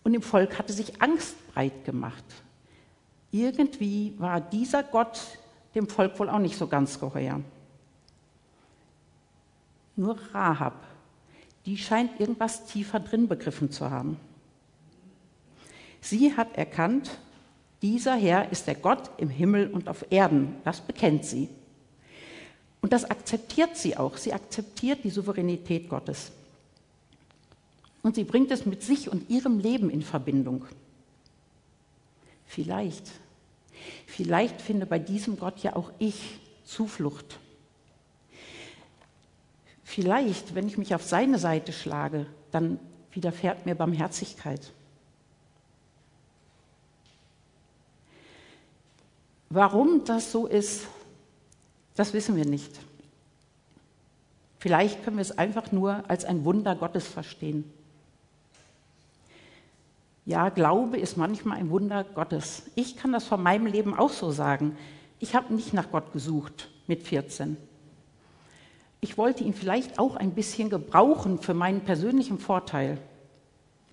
Und 0.03 0.14
im 0.14 0.22
Volk 0.22 0.59
hatte 0.59 0.72
sich 0.72 1.03
Angst 1.03 1.37
breit 1.53 1.85
gemacht. 1.85 2.24
Irgendwie 3.31 4.14
war 4.18 4.40
dieser 4.40 4.83
Gott 4.83 5.20
dem 5.74 5.88
Volk 5.88 6.18
wohl 6.18 6.28
auch 6.28 6.38
nicht 6.38 6.56
so 6.56 6.66
ganz 6.66 6.98
geheuer. 6.98 7.40
Nur 9.96 10.18
Rahab, 10.33 10.85
die 11.66 11.76
scheint 11.76 12.18
irgendwas 12.18 12.66
tiefer 12.66 13.00
drin 13.00 13.28
begriffen 13.28 13.70
zu 13.70 13.90
haben. 13.90 14.18
Sie 16.00 16.37
hat 16.37 16.56
erkannt, 16.56 17.18
dieser 17.83 18.16
Herr 18.16 18.50
ist 18.50 18.66
der 18.66 18.74
Gott 18.74 19.11
im 19.18 19.28
Himmel 19.28 19.70
und 19.70 19.88
auf 19.88 20.06
Erden. 20.11 20.56
Das 20.64 20.80
bekennt 20.80 21.24
sie. 21.24 21.48
Und 22.83 22.92
das 22.92 23.04
akzeptiert 23.04 23.76
sie 23.76 23.96
auch. 23.96 24.16
Sie 24.16 24.33
akzeptiert 24.33 25.04
die 25.04 25.11
Souveränität 25.11 25.88
Gottes. 25.88 26.33
Und 28.02 28.14
sie 28.14 28.24
bringt 28.24 28.50
es 28.50 28.64
mit 28.64 28.83
sich 28.83 29.11
und 29.11 29.28
ihrem 29.28 29.59
Leben 29.59 29.90
in 29.90 30.02
Verbindung. 30.02 30.64
Vielleicht, 32.46 33.11
vielleicht 34.06 34.60
finde 34.60 34.86
bei 34.86 34.98
diesem 34.98 35.38
Gott 35.38 35.60
ja 35.60 35.76
auch 35.76 35.92
ich 35.98 36.40
Zuflucht. 36.64 37.38
Vielleicht, 39.84 40.54
wenn 40.54 40.68
ich 40.68 40.78
mich 40.78 40.94
auf 40.94 41.02
seine 41.02 41.38
Seite 41.38 41.72
schlage, 41.72 42.26
dann 42.52 42.78
widerfährt 43.12 43.66
mir 43.66 43.74
Barmherzigkeit. 43.74 44.72
Warum 49.48 50.04
das 50.04 50.30
so 50.30 50.46
ist, 50.46 50.86
das 51.96 52.12
wissen 52.12 52.36
wir 52.36 52.44
nicht. 52.44 52.70
Vielleicht 54.60 55.02
können 55.02 55.16
wir 55.16 55.22
es 55.22 55.36
einfach 55.36 55.72
nur 55.72 56.08
als 56.08 56.24
ein 56.24 56.44
Wunder 56.44 56.76
Gottes 56.76 57.08
verstehen. 57.08 57.64
Ja, 60.30 60.48
Glaube 60.48 60.96
ist 60.96 61.16
manchmal 61.16 61.58
ein 61.58 61.70
Wunder 61.70 62.04
Gottes. 62.04 62.62
Ich 62.76 62.96
kann 62.96 63.10
das 63.10 63.24
von 63.24 63.42
meinem 63.42 63.66
Leben 63.66 63.98
auch 63.98 64.12
so 64.12 64.30
sagen. 64.30 64.78
Ich 65.18 65.34
habe 65.34 65.52
nicht 65.52 65.74
nach 65.74 65.90
Gott 65.90 66.12
gesucht 66.12 66.70
mit 66.86 67.02
14. 67.02 67.56
Ich 69.00 69.18
wollte 69.18 69.42
ihn 69.42 69.54
vielleicht 69.54 69.98
auch 69.98 70.14
ein 70.14 70.30
bisschen 70.30 70.70
gebrauchen 70.70 71.40
für 71.40 71.52
meinen 71.52 71.80
persönlichen 71.80 72.38
Vorteil. 72.38 72.98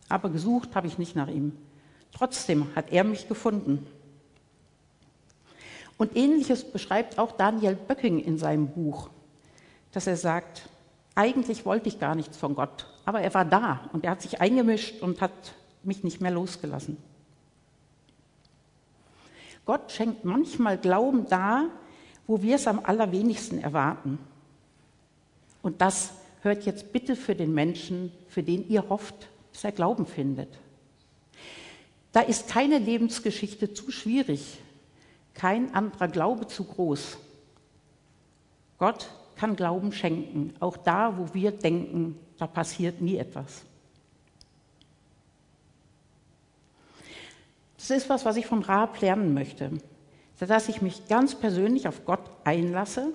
Aber 0.09 0.29
gesucht 0.29 0.75
habe 0.75 0.85
ich 0.85 0.99
nicht 0.99 1.15
nach 1.15 1.27
ihm. 1.27 1.57
Trotzdem 2.11 2.67
hat 2.75 2.91
er 2.91 3.03
mich 3.03 3.27
gefunden. 3.27 3.87
Und 5.97 6.15
ähnliches 6.15 6.71
beschreibt 6.71 7.17
auch 7.17 7.31
Daniel 7.31 7.73
Böcking 7.73 8.19
in 8.19 8.37
seinem 8.37 8.67
Buch, 8.67 9.09
dass 9.91 10.05
er 10.05 10.17
sagt, 10.17 10.69
eigentlich 11.15 11.65
wollte 11.65 11.89
ich 11.89 11.99
gar 11.99 12.13
nichts 12.13 12.37
von 12.37 12.53
Gott, 12.53 12.85
aber 13.05 13.21
er 13.21 13.33
war 13.33 13.43
da 13.43 13.89
und 13.91 14.03
er 14.03 14.11
hat 14.11 14.21
sich 14.21 14.39
eingemischt 14.39 15.01
und 15.01 15.19
hat 15.19 15.31
mich 15.87 16.03
nicht 16.03 16.21
mehr 16.21 16.31
losgelassen. 16.31 16.97
Gott 19.65 19.91
schenkt 19.91 20.23
manchmal 20.23 20.77
Glauben 20.77 21.27
da, 21.27 21.69
wo 22.27 22.41
wir 22.41 22.55
es 22.55 22.67
am 22.67 22.79
allerwenigsten 22.83 23.59
erwarten. 23.59 24.19
Und 25.61 25.81
das 25.81 26.11
hört 26.41 26.65
jetzt 26.65 26.93
bitte 26.93 27.15
für 27.15 27.35
den 27.35 27.53
Menschen, 27.53 28.11
für 28.29 28.43
den 28.43 28.67
ihr 28.69 28.87
hofft, 28.87 29.27
dass 29.51 29.63
er 29.63 29.71
Glauben 29.71 30.05
findet. 30.05 30.49
Da 32.11 32.21
ist 32.21 32.47
keine 32.47 32.77
Lebensgeschichte 32.77 33.73
zu 33.73 33.91
schwierig, 33.91 34.59
kein 35.33 35.73
anderer 35.73 36.07
Glaube 36.07 36.47
zu 36.47 36.63
groß. 36.63 37.17
Gott 38.77 39.09
kann 39.35 39.55
Glauben 39.55 39.91
schenken, 39.91 40.53
auch 40.59 40.77
da, 40.77 41.17
wo 41.17 41.33
wir 41.33 41.51
denken, 41.51 42.17
da 42.37 42.47
passiert 42.47 43.01
nie 43.01 43.17
etwas. 43.17 43.63
Das 47.77 47.91
ist 47.91 48.09
was, 48.09 48.25
was 48.25 48.35
ich 48.35 48.47
von 48.47 48.63
Raab 48.63 48.99
lernen 49.01 49.33
möchte, 49.33 49.71
dass 50.39 50.67
ich 50.67 50.81
mich 50.81 51.07
ganz 51.07 51.35
persönlich 51.35 51.87
auf 51.87 52.05
Gott 52.05 52.29
einlasse, 52.43 53.13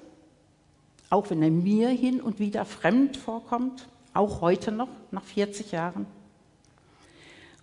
auch 1.10 1.30
wenn 1.30 1.42
er 1.42 1.50
mir 1.50 1.88
hin 1.90 2.20
und 2.20 2.38
wieder 2.38 2.64
fremd 2.64 3.16
vorkommt, 3.16 3.88
auch 4.14 4.40
heute 4.40 4.72
noch, 4.72 4.88
nach 5.10 5.24
40 5.24 5.72
Jahren, 5.72 6.06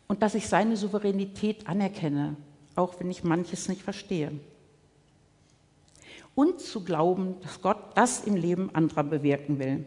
und 0.07 0.21
dass 0.21 0.35
ich 0.35 0.47
seine 0.47 0.75
Souveränität 0.75 1.67
anerkenne, 1.67 2.35
auch 2.75 2.99
wenn 2.99 3.11
ich 3.11 3.23
manches 3.23 3.69
nicht 3.69 3.81
verstehe. 3.81 4.31
Und 6.35 6.59
zu 6.59 6.83
glauben, 6.83 7.35
dass 7.41 7.61
Gott 7.61 7.77
das 7.95 8.23
im 8.25 8.35
Leben 8.35 8.73
anderer 8.73 9.03
bewirken 9.03 9.59
will. 9.59 9.85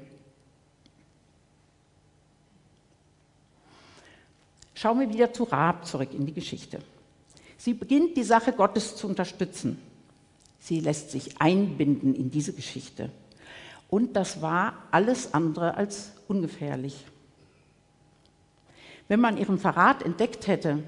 Schauen 4.75 5.01
wir 5.01 5.09
wieder 5.09 5.33
zu 5.33 5.45
Raab 5.45 5.87
zurück 5.87 6.13
in 6.13 6.27
die 6.27 6.35
Geschichte. 6.35 6.81
Sie 7.63 7.75
beginnt 7.75 8.17
die 8.17 8.25
Sache 8.25 8.53
Gottes 8.53 8.97
zu 8.97 9.07
unterstützen. 9.07 9.81
Sie 10.59 10.81
lässt 10.81 11.13
sich 11.13 11.41
einbinden 11.41 12.13
in 12.13 12.29
diese 12.29 12.53
Geschichte. 12.53 13.09
Und 13.89 14.17
das 14.17 14.43
war 14.43 14.89
alles 14.91 15.33
andere 15.33 15.77
als 15.77 16.11
ungefährlich. 16.27 17.05
Wenn 19.07 19.21
man 19.21 19.37
ihren 19.37 19.59
Verrat 19.59 20.03
entdeckt 20.03 20.49
hätte, 20.49 20.83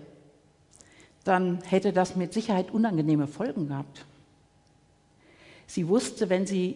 dann 1.23 1.63
hätte 1.63 1.93
das 1.93 2.17
mit 2.17 2.33
Sicherheit 2.33 2.73
unangenehme 2.73 3.29
Folgen 3.29 3.69
gehabt. 3.69 4.05
Sie 5.69 5.87
wusste, 5.87 6.29
wenn 6.29 6.45
sie, 6.45 6.75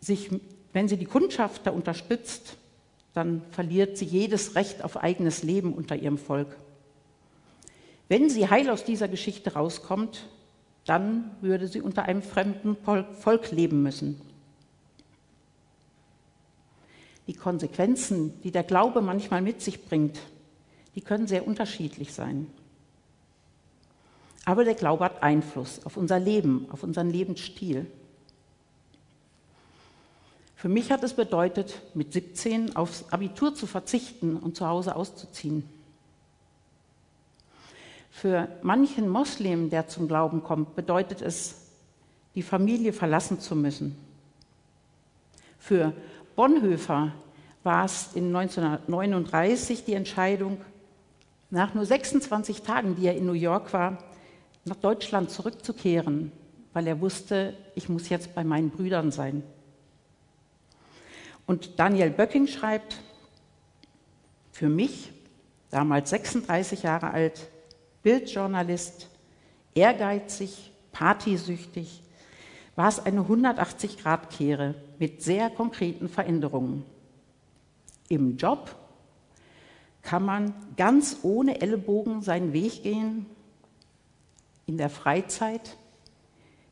sich, 0.00 0.30
wenn 0.72 0.88
sie 0.88 0.96
die 0.96 1.04
Kundschafter 1.04 1.74
unterstützt, 1.74 2.56
dann 3.12 3.42
verliert 3.50 3.98
sie 3.98 4.06
jedes 4.06 4.54
Recht 4.54 4.82
auf 4.82 4.96
eigenes 4.96 5.42
Leben 5.42 5.74
unter 5.74 5.94
ihrem 5.94 6.16
Volk. 6.16 6.56
Wenn 8.08 8.30
sie 8.30 8.48
heil 8.48 8.70
aus 8.70 8.84
dieser 8.84 9.08
Geschichte 9.08 9.54
rauskommt, 9.54 10.28
dann 10.84 11.36
würde 11.40 11.66
sie 11.66 11.80
unter 11.80 12.04
einem 12.04 12.22
fremden 12.22 12.76
Volk 12.76 13.50
leben 13.50 13.82
müssen. 13.82 14.20
Die 17.26 17.34
Konsequenzen, 17.34 18.40
die 18.42 18.52
der 18.52 18.62
Glaube 18.62 19.02
manchmal 19.02 19.42
mit 19.42 19.60
sich 19.60 19.84
bringt, 19.84 20.20
die 20.94 21.00
können 21.00 21.26
sehr 21.26 21.46
unterschiedlich 21.46 22.14
sein. 22.14 22.46
Aber 24.44 24.64
der 24.64 24.74
Glaube 24.74 25.04
hat 25.04 25.24
Einfluss 25.24 25.84
auf 25.84 25.96
unser 25.96 26.20
Leben, 26.20 26.68
auf 26.70 26.84
unseren 26.84 27.10
Lebensstil. 27.10 27.86
Für 30.54 30.68
mich 30.68 30.92
hat 30.92 31.02
es 31.02 31.14
bedeutet, 31.14 31.82
mit 31.94 32.12
17 32.12 32.76
aufs 32.76 33.04
Abitur 33.10 33.56
zu 33.56 33.66
verzichten 33.66 34.36
und 34.36 34.56
zu 34.56 34.66
Hause 34.66 34.94
auszuziehen. 34.94 35.68
Für 38.16 38.48
manchen 38.62 39.10
Moslem, 39.10 39.68
der 39.68 39.88
zum 39.88 40.08
Glauben 40.08 40.42
kommt, 40.42 40.74
bedeutet 40.74 41.20
es, 41.20 41.66
die 42.34 42.40
Familie 42.40 42.94
verlassen 42.94 43.40
zu 43.40 43.54
müssen. 43.54 43.94
Für 45.58 45.92
Bonhoeffer 46.34 47.12
war 47.62 47.84
es 47.84 48.14
in 48.14 48.34
1939 48.34 49.84
die 49.84 49.92
Entscheidung, 49.92 50.56
nach 51.50 51.74
nur 51.74 51.84
26 51.84 52.62
Tagen, 52.62 52.96
die 52.96 53.06
er 53.06 53.18
in 53.18 53.26
New 53.26 53.34
York 53.34 53.74
war, 53.74 53.98
nach 54.64 54.76
Deutschland 54.76 55.30
zurückzukehren, 55.30 56.32
weil 56.72 56.86
er 56.86 57.02
wusste, 57.02 57.54
ich 57.74 57.90
muss 57.90 58.08
jetzt 58.08 58.34
bei 58.34 58.44
meinen 58.44 58.70
Brüdern 58.70 59.12
sein. 59.12 59.42
Und 61.44 61.78
Daniel 61.78 62.08
Böcking 62.08 62.46
schreibt, 62.46 62.96
für 64.52 64.70
mich, 64.70 65.12
damals 65.68 66.08
36 66.08 66.82
Jahre 66.82 67.10
alt, 67.10 67.50
Bildjournalist, 68.06 69.08
ehrgeizig, 69.74 70.70
partysüchtig, 70.92 72.04
war 72.76 72.88
es 72.88 73.00
eine 73.00 73.22
180-Grad-Kehre 73.22 74.76
mit 75.00 75.24
sehr 75.24 75.50
konkreten 75.50 76.08
Veränderungen. 76.08 76.84
Im 78.08 78.36
Job 78.36 78.76
kann 80.02 80.24
man 80.24 80.54
ganz 80.76 81.16
ohne 81.24 81.60
Ellenbogen 81.60 82.22
seinen 82.22 82.52
Weg 82.52 82.84
gehen. 82.84 83.26
In 84.66 84.78
der 84.78 84.88
Freizeit, 84.88 85.76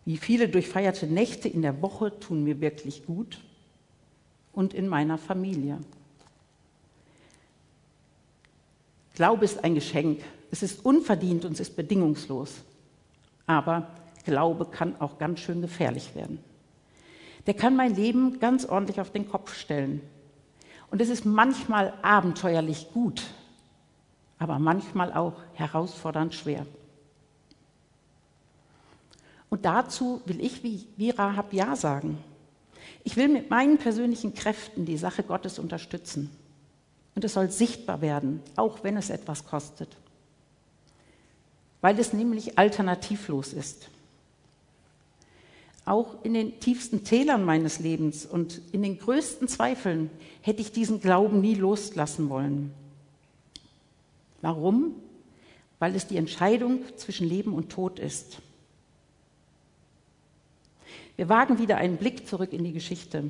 wie 0.05 0.19
viele 0.19 0.49
durchfeierte 0.49 1.09
Nächte 1.09 1.49
in 1.49 1.63
der 1.63 1.83
Woche 1.83 2.17
tun 2.21 2.45
mir 2.45 2.61
wirklich 2.61 3.07
gut. 3.07 3.41
Und 4.53 4.73
in 4.73 4.87
meiner 4.87 5.19
Familie. 5.19 5.81
Glaube 9.17 9.45
ist 9.45 9.65
ein 9.65 9.75
Geschenk. 9.75 10.21
Es 10.51 10.63
ist 10.63 10.85
unverdient 10.85 11.45
und 11.45 11.53
es 11.53 11.61
ist 11.61 11.77
bedingungslos. 11.77 12.63
Aber 13.47 13.89
Glaube 14.25 14.67
kann 14.67 15.01
auch 15.01 15.19
ganz 15.19 15.41
schön 15.41 15.61
gefährlich 15.61 16.15
werden. 16.15 16.39
Der 17.47 17.55
kann 17.55 17.77
mein 17.77 17.95
Leben 17.95 18.41
ganz 18.41 18.65
ordentlich 18.65 19.01
auf 19.01 19.11
den 19.11 19.29
Kopf 19.29 19.55
stellen. 19.55 20.01
Und 20.91 21.01
es 21.01 21.09
ist 21.09 21.25
manchmal 21.25 21.93
abenteuerlich 22.03 22.89
gut, 22.93 23.23
aber 24.39 24.59
manchmal 24.59 25.13
auch 25.13 25.35
herausfordernd 25.55 26.35
schwer. 26.35 26.67
Und 29.51 29.65
dazu 29.65 30.23
will 30.25 30.41
ich 30.41 30.63
wie, 30.63 30.87
wie 30.97 31.11
Rahab 31.11 31.53
Ja 31.53 31.77
sagen. 31.77 32.19
Ich 33.03 33.17
will 33.17 33.29
mit 33.29 33.51
meinen 33.51 33.79
persönlichen 33.79 34.35
Kräften 34.35 34.87
die 34.87 34.97
Sache 34.97 35.23
Gottes 35.23 35.59
unterstützen. 35.59 36.31
Und 37.15 37.25
es 37.25 37.35
soll 37.35 37.51
sichtbar 37.51 38.01
werden, 38.01 38.43
auch 38.57 38.83
wenn 38.83 38.97
es 38.97 39.11
etwas 39.11 39.45
kostet. 39.45 39.97
Weil 41.85 41.99
es 41.99 42.15
nämlich 42.15 42.57
alternativlos 42.57 43.53
ist. 43.53 43.91
Auch 45.85 46.25
in 46.25 46.33
den 46.33 46.59
tiefsten 46.59 47.05
Tälern 47.05 47.45
meines 47.45 47.79
Lebens 47.79 48.25
und 48.25 48.63
in 48.73 48.81
den 48.81 48.99
größten 48.99 49.49
Zweifeln 49.49 50.09
hätte 50.41 50.63
ich 50.63 50.73
diesen 50.73 51.03
Glauben 51.03 51.43
nie 51.43 51.55
loslassen 51.55 52.31
wollen. 52.31 52.73
Warum? 54.41 54.95
Weil 55.79 55.95
es 55.95 56.07
die 56.07 56.17
Entscheidung 56.17 56.85
zwischen 56.97 57.29
Leben 57.29 57.53
und 57.53 57.69
Tod 57.69 57.99
ist. 57.99 58.39
Wir 61.17 61.29
wagen 61.29 61.59
wieder 61.59 61.77
einen 61.77 61.99
Blick 61.99 62.27
zurück 62.27 62.55
in 62.55 62.65
die 62.65 62.73
Geschichte. 62.73 63.25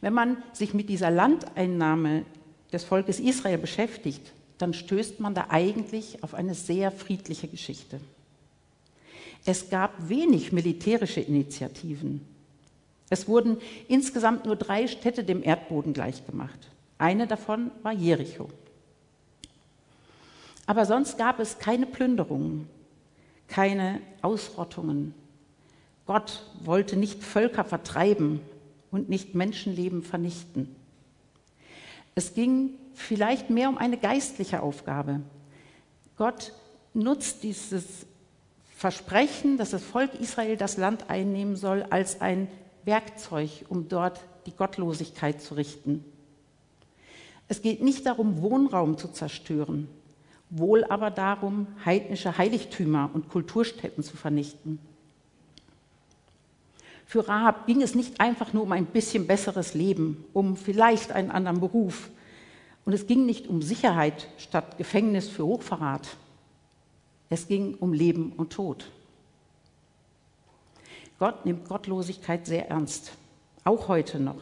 Wenn 0.00 0.14
man 0.14 0.42
sich 0.52 0.74
mit 0.74 0.88
dieser 0.88 1.12
Landeinnahme 1.12 2.24
des 2.72 2.82
Volkes 2.82 3.20
Israel 3.20 3.58
beschäftigt, 3.58 4.32
dann 4.58 4.74
stößt 4.74 5.20
man 5.20 5.34
da 5.34 5.46
eigentlich 5.48 6.22
auf 6.22 6.34
eine 6.34 6.54
sehr 6.54 6.90
friedliche 6.90 7.48
Geschichte. 7.48 8.00
Es 9.44 9.70
gab 9.70 10.08
wenig 10.08 10.52
militärische 10.52 11.20
Initiativen. 11.20 12.20
Es 13.08 13.28
wurden 13.28 13.56
insgesamt 13.86 14.44
nur 14.44 14.56
drei 14.56 14.86
Städte 14.86 15.24
dem 15.24 15.42
Erdboden 15.42 15.92
gleichgemacht. 15.92 16.68
Eine 16.98 17.26
davon 17.26 17.70
war 17.82 17.92
Jericho. 17.92 18.48
Aber 20.66 20.84
sonst 20.84 21.16
gab 21.16 21.40
es 21.40 21.58
keine 21.58 21.86
Plünderungen, 21.86 22.68
keine 23.46 24.02
Ausrottungen. 24.20 25.14
Gott 26.04 26.42
wollte 26.64 26.96
nicht 26.96 27.22
Völker 27.22 27.64
vertreiben 27.64 28.40
und 28.90 29.08
nicht 29.08 29.34
Menschenleben 29.34 30.02
vernichten. 30.02 30.74
Es 32.14 32.34
ging 32.34 32.70
vielleicht 32.98 33.50
mehr 33.50 33.68
um 33.68 33.78
eine 33.78 33.96
geistliche 33.96 34.62
Aufgabe. 34.62 35.20
Gott 36.16 36.52
nutzt 36.94 37.42
dieses 37.42 38.06
Versprechen, 38.76 39.56
dass 39.56 39.70
das 39.70 39.82
Volk 39.82 40.14
Israel 40.14 40.56
das 40.56 40.76
Land 40.76 41.10
einnehmen 41.10 41.56
soll, 41.56 41.84
als 41.90 42.20
ein 42.20 42.48
Werkzeug, 42.84 43.50
um 43.68 43.88
dort 43.88 44.20
die 44.46 44.52
Gottlosigkeit 44.52 45.40
zu 45.40 45.54
richten. 45.54 46.04
Es 47.48 47.62
geht 47.62 47.82
nicht 47.82 48.06
darum, 48.06 48.42
Wohnraum 48.42 48.98
zu 48.98 49.08
zerstören, 49.08 49.88
wohl 50.50 50.84
aber 50.84 51.10
darum, 51.10 51.66
heidnische 51.84 52.36
Heiligtümer 52.36 53.10
und 53.12 53.28
Kulturstätten 53.28 54.04
zu 54.04 54.16
vernichten. 54.16 54.78
Für 57.06 57.26
Rahab 57.26 57.66
ging 57.66 57.80
es 57.80 57.94
nicht 57.94 58.20
einfach 58.20 58.52
nur 58.52 58.64
um 58.64 58.72
ein 58.72 58.84
bisschen 58.84 59.26
besseres 59.26 59.72
Leben, 59.72 60.24
um 60.34 60.56
vielleicht 60.56 61.10
einen 61.10 61.30
anderen 61.30 61.60
Beruf. 61.60 62.10
Und 62.88 62.94
es 62.94 63.06
ging 63.06 63.26
nicht 63.26 63.48
um 63.48 63.60
Sicherheit 63.60 64.28
statt 64.38 64.78
Gefängnis 64.78 65.28
für 65.28 65.44
Hochverrat. 65.44 66.08
Es 67.28 67.46
ging 67.46 67.74
um 67.74 67.92
Leben 67.92 68.32
und 68.32 68.54
Tod. 68.54 68.90
Gott 71.18 71.44
nimmt 71.44 71.68
Gottlosigkeit 71.68 72.46
sehr 72.46 72.70
ernst, 72.70 73.12
auch 73.62 73.88
heute 73.88 74.18
noch. 74.18 74.40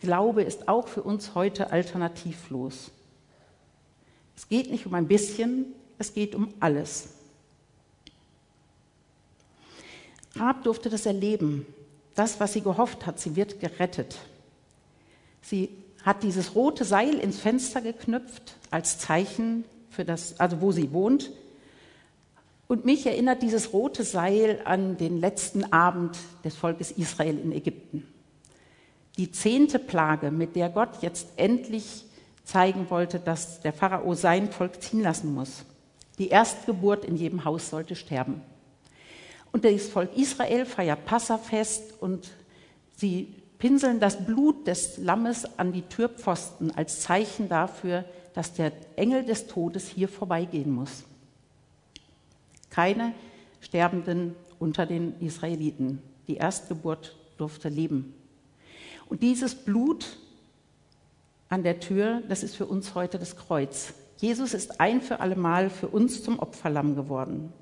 Glaube 0.00 0.42
ist 0.42 0.66
auch 0.66 0.88
für 0.88 1.04
uns 1.04 1.36
heute 1.36 1.70
alternativlos. 1.70 2.90
Es 4.34 4.48
geht 4.48 4.68
nicht 4.68 4.84
um 4.84 4.94
ein 4.94 5.06
bisschen, 5.06 5.66
es 5.98 6.12
geht 6.12 6.34
um 6.34 6.52
alles. 6.58 7.10
Rab 10.34 10.64
durfte 10.64 10.90
das 10.90 11.06
erleben. 11.06 11.64
Das, 12.16 12.40
was 12.40 12.54
sie 12.54 12.60
gehofft 12.60 13.06
hat, 13.06 13.20
sie 13.20 13.36
wird 13.36 13.60
gerettet. 13.60 14.18
Sie 15.42 15.81
hat 16.04 16.22
dieses 16.22 16.54
rote 16.54 16.84
Seil 16.84 17.14
ins 17.14 17.38
Fenster 17.38 17.80
geknüpft 17.80 18.56
als 18.70 18.98
Zeichen 18.98 19.64
für 19.90 20.04
das, 20.04 20.40
also 20.40 20.60
wo 20.60 20.72
sie 20.72 20.92
wohnt. 20.92 21.30
Und 22.66 22.84
mich 22.84 23.06
erinnert 23.06 23.42
dieses 23.42 23.72
rote 23.72 24.02
Seil 24.02 24.60
an 24.64 24.96
den 24.96 25.20
letzten 25.20 25.72
Abend 25.72 26.16
des 26.44 26.56
Volkes 26.56 26.90
Israel 26.90 27.38
in 27.38 27.52
Ägypten. 27.52 28.06
Die 29.18 29.30
zehnte 29.30 29.78
Plage, 29.78 30.30
mit 30.30 30.56
der 30.56 30.70
Gott 30.70 31.02
jetzt 31.02 31.28
endlich 31.36 32.04
zeigen 32.44 32.88
wollte, 32.88 33.20
dass 33.20 33.60
der 33.60 33.72
Pharao 33.72 34.14
sein 34.14 34.50
Volk 34.50 34.82
ziehen 34.82 35.02
lassen 35.02 35.34
muss. 35.34 35.64
Die 36.18 36.28
Erstgeburt 36.28 37.04
in 37.04 37.16
jedem 37.16 37.44
Haus 37.44 37.68
sollte 37.68 37.94
sterben. 37.94 38.40
Und 39.52 39.64
das 39.64 39.88
Volk 39.88 40.16
Israel 40.16 40.64
feiert 40.64 41.04
Passafest 41.04 42.00
und 42.00 42.30
sie 42.96 43.34
pinseln 43.62 44.00
das 44.00 44.26
Blut 44.26 44.66
des 44.66 44.98
Lammes 44.98 45.46
an 45.56 45.70
die 45.70 45.82
Türpfosten 45.82 46.72
als 46.72 47.02
Zeichen 47.02 47.48
dafür, 47.48 48.04
dass 48.34 48.54
der 48.54 48.72
Engel 48.96 49.24
des 49.24 49.46
Todes 49.46 49.86
hier 49.86 50.08
vorbeigehen 50.08 50.72
muss. 50.72 51.04
Keine 52.70 53.14
Sterbenden 53.60 54.34
unter 54.58 54.84
den 54.84 55.14
Israeliten. 55.20 56.02
Die 56.26 56.38
Erstgeburt 56.38 57.14
durfte 57.38 57.68
leben. 57.68 58.14
Und 59.08 59.22
dieses 59.22 59.54
Blut 59.54 60.18
an 61.48 61.62
der 61.62 61.78
Tür, 61.78 62.20
das 62.28 62.42
ist 62.42 62.56
für 62.56 62.66
uns 62.66 62.96
heute 62.96 63.20
das 63.20 63.36
Kreuz. 63.36 63.94
Jesus 64.16 64.54
ist 64.54 64.80
ein 64.80 65.00
für 65.00 65.20
allemal 65.20 65.70
für 65.70 65.86
uns 65.86 66.24
zum 66.24 66.40
Opferlamm 66.40 66.96
geworden. 66.96 67.52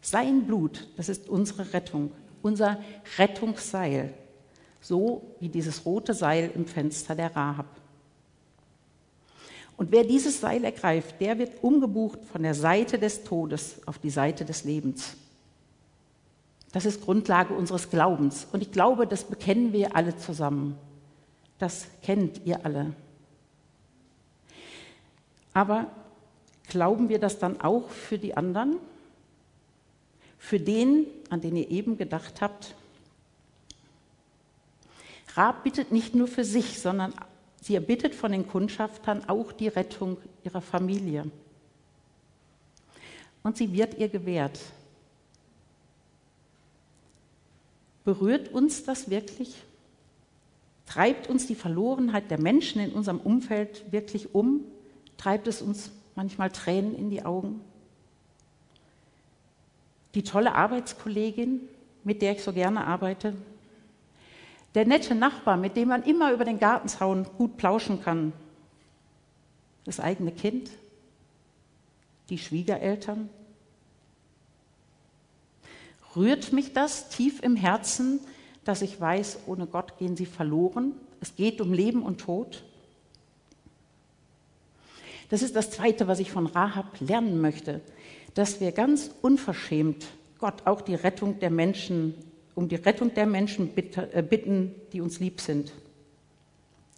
Sein 0.00 0.46
Blut, 0.46 0.88
das 0.96 1.10
ist 1.10 1.28
unsere 1.28 1.74
Rettung, 1.74 2.10
unser 2.40 2.80
Rettungsseil, 3.18 4.14
so 4.80 5.34
wie 5.40 5.48
dieses 5.48 5.84
rote 5.84 6.14
Seil 6.14 6.50
im 6.54 6.66
Fenster 6.66 7.14
der 7.14 7.34
Rahab. 7.34 7.66
Und 9.76 9.92
wer 9.92 10.04
dieses 10.04 10.40
Seil 10.40 10.64
ergreift, 10.64 11.20
der 11.20 11.38
wird 11.38 11.62
umgebucht 11.62 12.18
von 12.30 12.42
der 12.42 12.54
Seite 12.54 12.98
des 12.98 13.24
Todes 13.24 13.80
auf 13.86 13.98
die 13.98 14.10
Seite 14.10 14.44
des 14.44 14.64
Lebens. 14.64 15.16
Das 16.72 16.84
ist 16.84 17.02
Grundlage 17.02 17.54
unseres 17.54 17.90
Glaubens. 17.90 18.46
Und 18.52 18.62
ich 18.62 18.72
glaube, 18.72 19.06
das 19.06 19.24
bekennen 19.24 19.72
wir 19.72 19.96
alle 19.96 20.16
zusammen. 20.16 20.76
Das 21.58 21.86
kennt 22.02 22.42
ihr 22.44 22.64
alle. 22.64 22.92
Aber 25.52 25.86
glauben 26.68 27.08
wir 27.08 27.18
das 27.18 27.38
dann 27.38 27.60
auch 27.60 27.88
für 27.88 28.18
die 28.18 28.36
anderen? 28.36 28.76
Für 30.38 30.60
den, 30.60 31.06
an 31.28 31.40
den 31.40 31.56
ihr 31.56 31.70
eben 31.70 31.96
gedacht 31.96 32.40
habt? 32.40 32.74
Rab 35.36 35.64
bittet 35.64 35.92
nicht 35.92 36.14
nur 36.14 36.28
für 36.28 36.44
sich, 36.44 36.80
sondern 36.80 37.14
Sie 37.60 37.74
erbittet 37.74 38.14
von 38.14 38.32
den 38.32 38.48
Kundschaftern 38.48 39.24
auch 39.28 39.52
die 39.52 39.68
Rettung 39.68 40.16
ihrer 40.44 40.62
Familie. 40.62 41.30
Und 43.42 43.56
sie 43.56 43.72
wird 43.72 43.98
ihr 43.98 44.08
gewährt. 44.08 44.58
Berührt 48.04 48.48
uns 48.48 48.84
das 48.84 49.10
wirklich? 49.10 49.54
Treibt 50.86 51.28
uns 51.28 51.46
die 51.46 51.54
Verlorenheit 51.54 52.30
der 52.30 52.40
Menschen 52.40 52.80
in 52.80 52.92
unserem 52.92 53.20
Umfeld 53.20 53.92
wirklich 53.92 54.34
um? 54.34 54.64
Treibt 55.18 55.46
es 55.46 55.60
uns 55.60 55.90
manchmal 56.14 56.50
Tränen 56.50 56.94
in 56.94 57.10
die 57.10 57.24
Augen? 57.24 57.60
Die 60.14 60.24
tolle 60.24 60.54
Arbeitskollegin, 60.54 61.60
mit 62.04 62.22
der 62.22 62.32
ich 62.32 62.42
so 62.42 62.52
gerne 62.52 62.86
arbeite, 62.86 63.34
der 64.74 64.86
nette 64.86 65.14
Nachbar, 65.14 65.56
mit 65.56 65.76
dem 65.76 65.88
man 65.88 66.02
immer 66.02 66.32
über 66.32 66.44
den 66.44 66.58
Gartenzaun 66.58 67.26
gut 67.36 67.56
plauschen 67.56 68.02
kann. 68.02 68.32
Das 69.84 70.00
eigene 70.00 70.32
Kind. 70.32 70.70
Die 72.28 72.38
Schwiegereltern. 72.38 73.28
Rührt 76.14 76.52
mich 76.52 76.72
das 76.72 77.08
tief 77.08 77.42
im 77.42 77.56
Herzen, 77.56 78.20
dass 78.64 78.82
ich 78.82 79.00
weiß, 79.00 79.40
ohne 79.46 79.66
Gott 79.66 79.98
gehen 79.98 80.16
sie 80.16 80.26
verloren? 80.26 80.92
Es 81.20 81.34
geht 81.36 81.60
um 81.60 81.72
Leben 81.72 82.02
und 82.02 82.20
Tod. 82.20 82.62
Das 85.28 85.42
ist 85.42 85.54
das 85.54 85.70
Zweite, 85.70 86.08
was 86.08 86.18
ich 86.18 86.32
von 86.32 86.46
Rahab 86.46 87.00
lernen 87.00 87.40
möchte, 87.40 87.80
dass 88.34 88.60
wir 88.60 88.72
ganz 88.72 89.10
unverschämt 89.22 90.06
Gott 90.38 90.66
auch 90.66 90.80
die 90.80 90.94
Rettung 90.94 91.38
der 91.38 91.50
Menschen, 91.50 92.14
um 92.54 92.68
die 92.68 92.76
Rettung 92.76 93.14
der 93.14 93.26
Menschen 93.26 93.70
äh, 93.76 94.22
bitten, 94.22 94.74
die 94.92 95.00
uns 95.00 95.20
lieb 95.20 95.40
sind. 95.40 95.72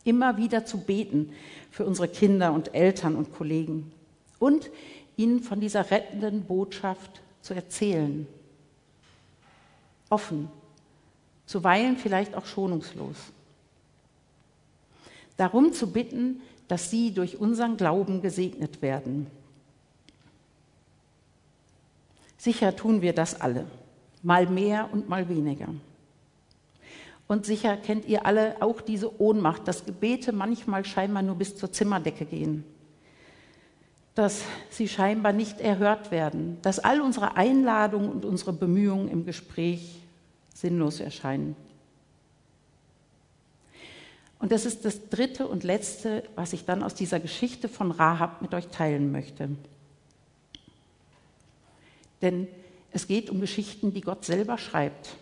Immer 0.04 0.36
wieder 0.36 0.64
zu 0.64 0.78
beten 0.78 1.32
für 1.70 1.84
unsere 1.84 2.08
Kinder 2.08 2.52
und 2.52 2.74
Eltern 2.74 3.16
und 3.16 3.32
Kollegen 3.32 3.92
und 4.38 4.70
ihnen 5.16 5.40
von 5.40 5.60
dieser 5.60 5.90
rettenden 5.90 6.44
Botschaft 6.44 7.22
zu 7.40 7.54
erzählen. 7.54 8.26
Offen, 10.10 10.48
zuweilen 11.46 11.96
vielleicht 11.96 12.34
auch 12.34 12.46
schonungslos. 12.46 13.16
Darum 15.36 15.72
zu 15.72 15.92
bitten, 15.92 16.40
dass 16.68 16.90
sie 16.90 17.12
durch 17.12 17.38
unseren 17.38 17.76
Glauben 17.76 18.22
gesegnet 18.22 18.82
werden. 18.82 19.26
Sicher 22.38 22.74
tun 22.74 23.02
wir 23.02 23.12
das 23.12 23.40
alle, 23.40 23.66
mal 24.22 24.46
mehr 24.46 24.88
und 24.92 25.08
mal 25.08 25.28
weniger. 25.28 25.68
Und 27.28 27.46
sicher 27.46 27.76
kennt 27.76 28.06
ihr 28.06 28.26
alle 28.26 28.56
auch 28.60 28.80
diese 28.80 29.20
Ohnmacht, 29.20 29.66
dass 29.66 29.84
Gebete 29.84 30.32
manchmal 30.32 30.84
scheinbar 30.84 31.22
nur 31.22 31.36
bis 31.36 31.56
zur 31.56 31.72
Zimmerdecke 31.72 32.26
gehen, 32.26 32.64
dass 34.14 34.42
sie 34.70 34.88
scheinbar 34.88 35.32
nicht 35.32 35.60
erhört 35.60 36.10
werden, 36.10 36.58
dass 36.62 36.78
all 36.78 37.00
unsere 37.00 37.36
Einladungen 37.36 38.10
und 38.10 38.24
unsere 38.24 38.52
Bemühungen 38.52 39.08
im 39.08 39.24
Gespräch 39.24 40.02
sinnlos 40.54 41.00
erscheinen. 41.00 41.56
Und 44.38 44.50
das 44.50 44.66
ist 44.66 44.84
das 44.84 45.08
dritte 45.08 45.46
und 45.46 45.62
letzte, 45.62 46.24
was 46.34 46.52
ich 46.52 46.64
dann 46.64 46.82
aus 46.82 46.94
dieser 46.94 47.20
Geschichte 47.20 47.68
von 47.68 47.92
Rahab 47.92 48.42
mit 48.42 48.52
euch 48.54 48.66
teilen 48.68 49.12
möchte. 49.12 49.50
Denn 52.20 52.48
es 52.92 53.06
geht 53.06 53.30
um 53.30 53.40
Geschichten, 53.40 53.92
die 53.92 54.00
Gott 54.00 54.24
selber 54.24 54.58
schreibt. 54.58 55.16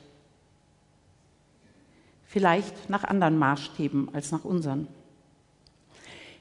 Vielleicht 2.26 2.90
nach 2.90 3.04
anderen 3.04 3.38
Maßstäben 3.38 4.14
als 4.14 4.30
nach 4.32 4.44
unseren. 4.44 4.88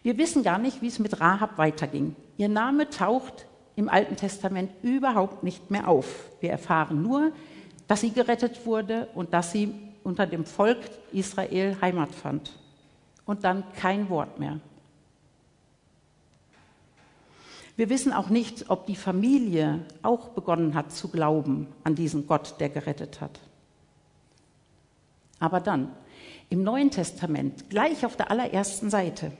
Wir 0.03 0.17
wissen 0.17 0.43
gar 0.43 0.57
nicht, 0.57 0.81
wie 0.81 0.87
es 0.87 0.99
mit 0.99 1.19
Rahab 1.19 1.57
weiterging. 1.57 2.15
Ihr 2.37 2.49
Name 2.49 2.89
taucht 2.89 3.45
im 3.75 3.89
Alten 3.89 4.15
Testament 4.15 4.71
überhaupt 4.81 5.43
nicht 5.43 5.71
mehr 5.71 5.87
auf. 5.87 6.29
Wir 6.39 6.51
erfahren 6.51 7.01
nur, 7.01 7.31
dass 7.87 8.01
sie 8.01 8.11
gerettet 8.11 8.65
wurde 8.65 9.07
und 9.15 9.33
dass 9.33 9.51
sie 9.51 9.73
unter 10.03 10.25
dem 10.27 10.45
Volk 10.45 10.77
Israel 11.11 11.75
Heimat 11.81 12.13
fand 12.13 12.51
und 13.25 13.43
dann 13.43 13.63
kein 13.73 14.09
Wort 14.09 14.39
mehr. 14.39 14.59
Wir 17.79 17.89
wissen 17.89 18.11
auch 18.11 18.27
nicht, 18.27 18.69
ob 18.69 18.87
die 18.87 18.95
Familie 18.97 19.79
auch 20.01 20.31
begonnen 20.31 20.73
hat 20.73 20.91
zu 20.91 21.07
glauben 21.07 21.65
an 21.85 21.95
diesen 21.95 22.27
Gott, 22.27 22.55
der 22.59 22.67
gerettet 22.67 23.21
hat. 23.21 23.39
Aber 25.39 25.61
dann, 25.61 25.89
im 26.49 26.61
Neuen 26.61 26.91
Testament, 26.91 27.69
gleich 27.69 28.05
auf 28.05 28.17
der 28.17 28.31
allerersten 28.31 28.89
Seite, 28.89 29.31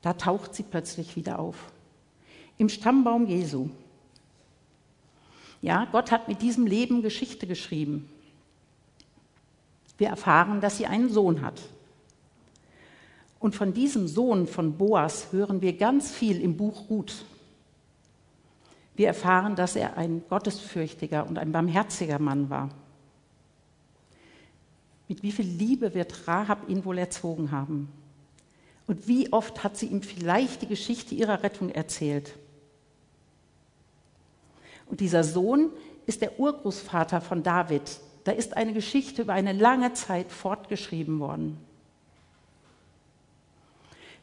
da 0.00 0.14
taucht 0.14 0.54
sie 0.54 0.62
plötzlich 0.62 1.16
wieder 1.16 1.38
auf. 1.38 1.70
Im 2.56 2.70
Stammbaum 2.70 3.26
Jesu. 3.26 3.68
Ja, 5.60 5.86
Gott 5.92 6.12
hat 6.12 6.28
mit 6.28 6.40
diesem 6.40 6.66
Leben 6.66 7.02
Geschichte 7.02 7.46
geschrieben. 7.46 8.08
Wir 9.98 10.08
erfahren, 10.08 10.62
dass 10.62 10.78
sie 10.78 10.86
einen 10.86 11.10
Sohn 11.10 11.42
hat, 11.42 11.60
und 13.38 13.54
von 13.54 13.74
diesem 13.74 14.08
Sohn 14.08 14.46
von 14.46 14.78
Boas 14.78 15.30
hören 15.30 15.60
wir 15.60 15.76
ganz 15.76 16.10
viel 16.10 16.40
im 16.40 16.56
Buch 16.56 16.88
Ruth. 16.88 17.26
Wir 18.96 19.08
erfahren, 19.08 19.56
dass 19.56 19.76
er 19.76 19.96
ein 19.96 20.22
gottesfürchtiger 20.28 21.26
und 21.26 21.38
ein 21.38 21.52
barmherziger 21.52 22.18
Mann 22.18 22.48
war. 22.48 22.70
Mit 25.08 25.22
wie 25.22 25.32
viel 25.32 25.46
Liebe 25.46 25.94
wird 25.94 26.26
Rahab 26.28 26.68
ihn 26.68 26.84
wohl 26.84 26.98
erzogen 26.98 27.50
haben? 27.50 27.88
Und 28.86 29.08
wie 29.08 29.32
oft 29.32 29.64
hat 29.64 29.76
sie 29.76 29.86
ihm 29.86 30.02
vielleicht 30.02 30.62
die 30.62 30.66
Geschichte 30.66 31.14
ihrer 31.14 31.42
Rettung 31.42 31.70
erzählt? 31.70 32.34
Und 34.86 35.00
dieser 35.00 35.24
Sohn 35.24 35.70
ist 36.06 36.20
der 36.20 36.38
Urgroßvater 36.38 37.20
von 37.20 37.42
David. 37.42 37.98
Da 38.24 38.32
ist 38.32 38.56
eine 38.56 38.72
Geschichte 38.72 39.22
über 39.22 39.32
eine 39.32 39.52
lange 39.52 39.92
Zeit 39.94 40.30
fortgeschrieben 40.30 41.18
worden. 41.18 41.58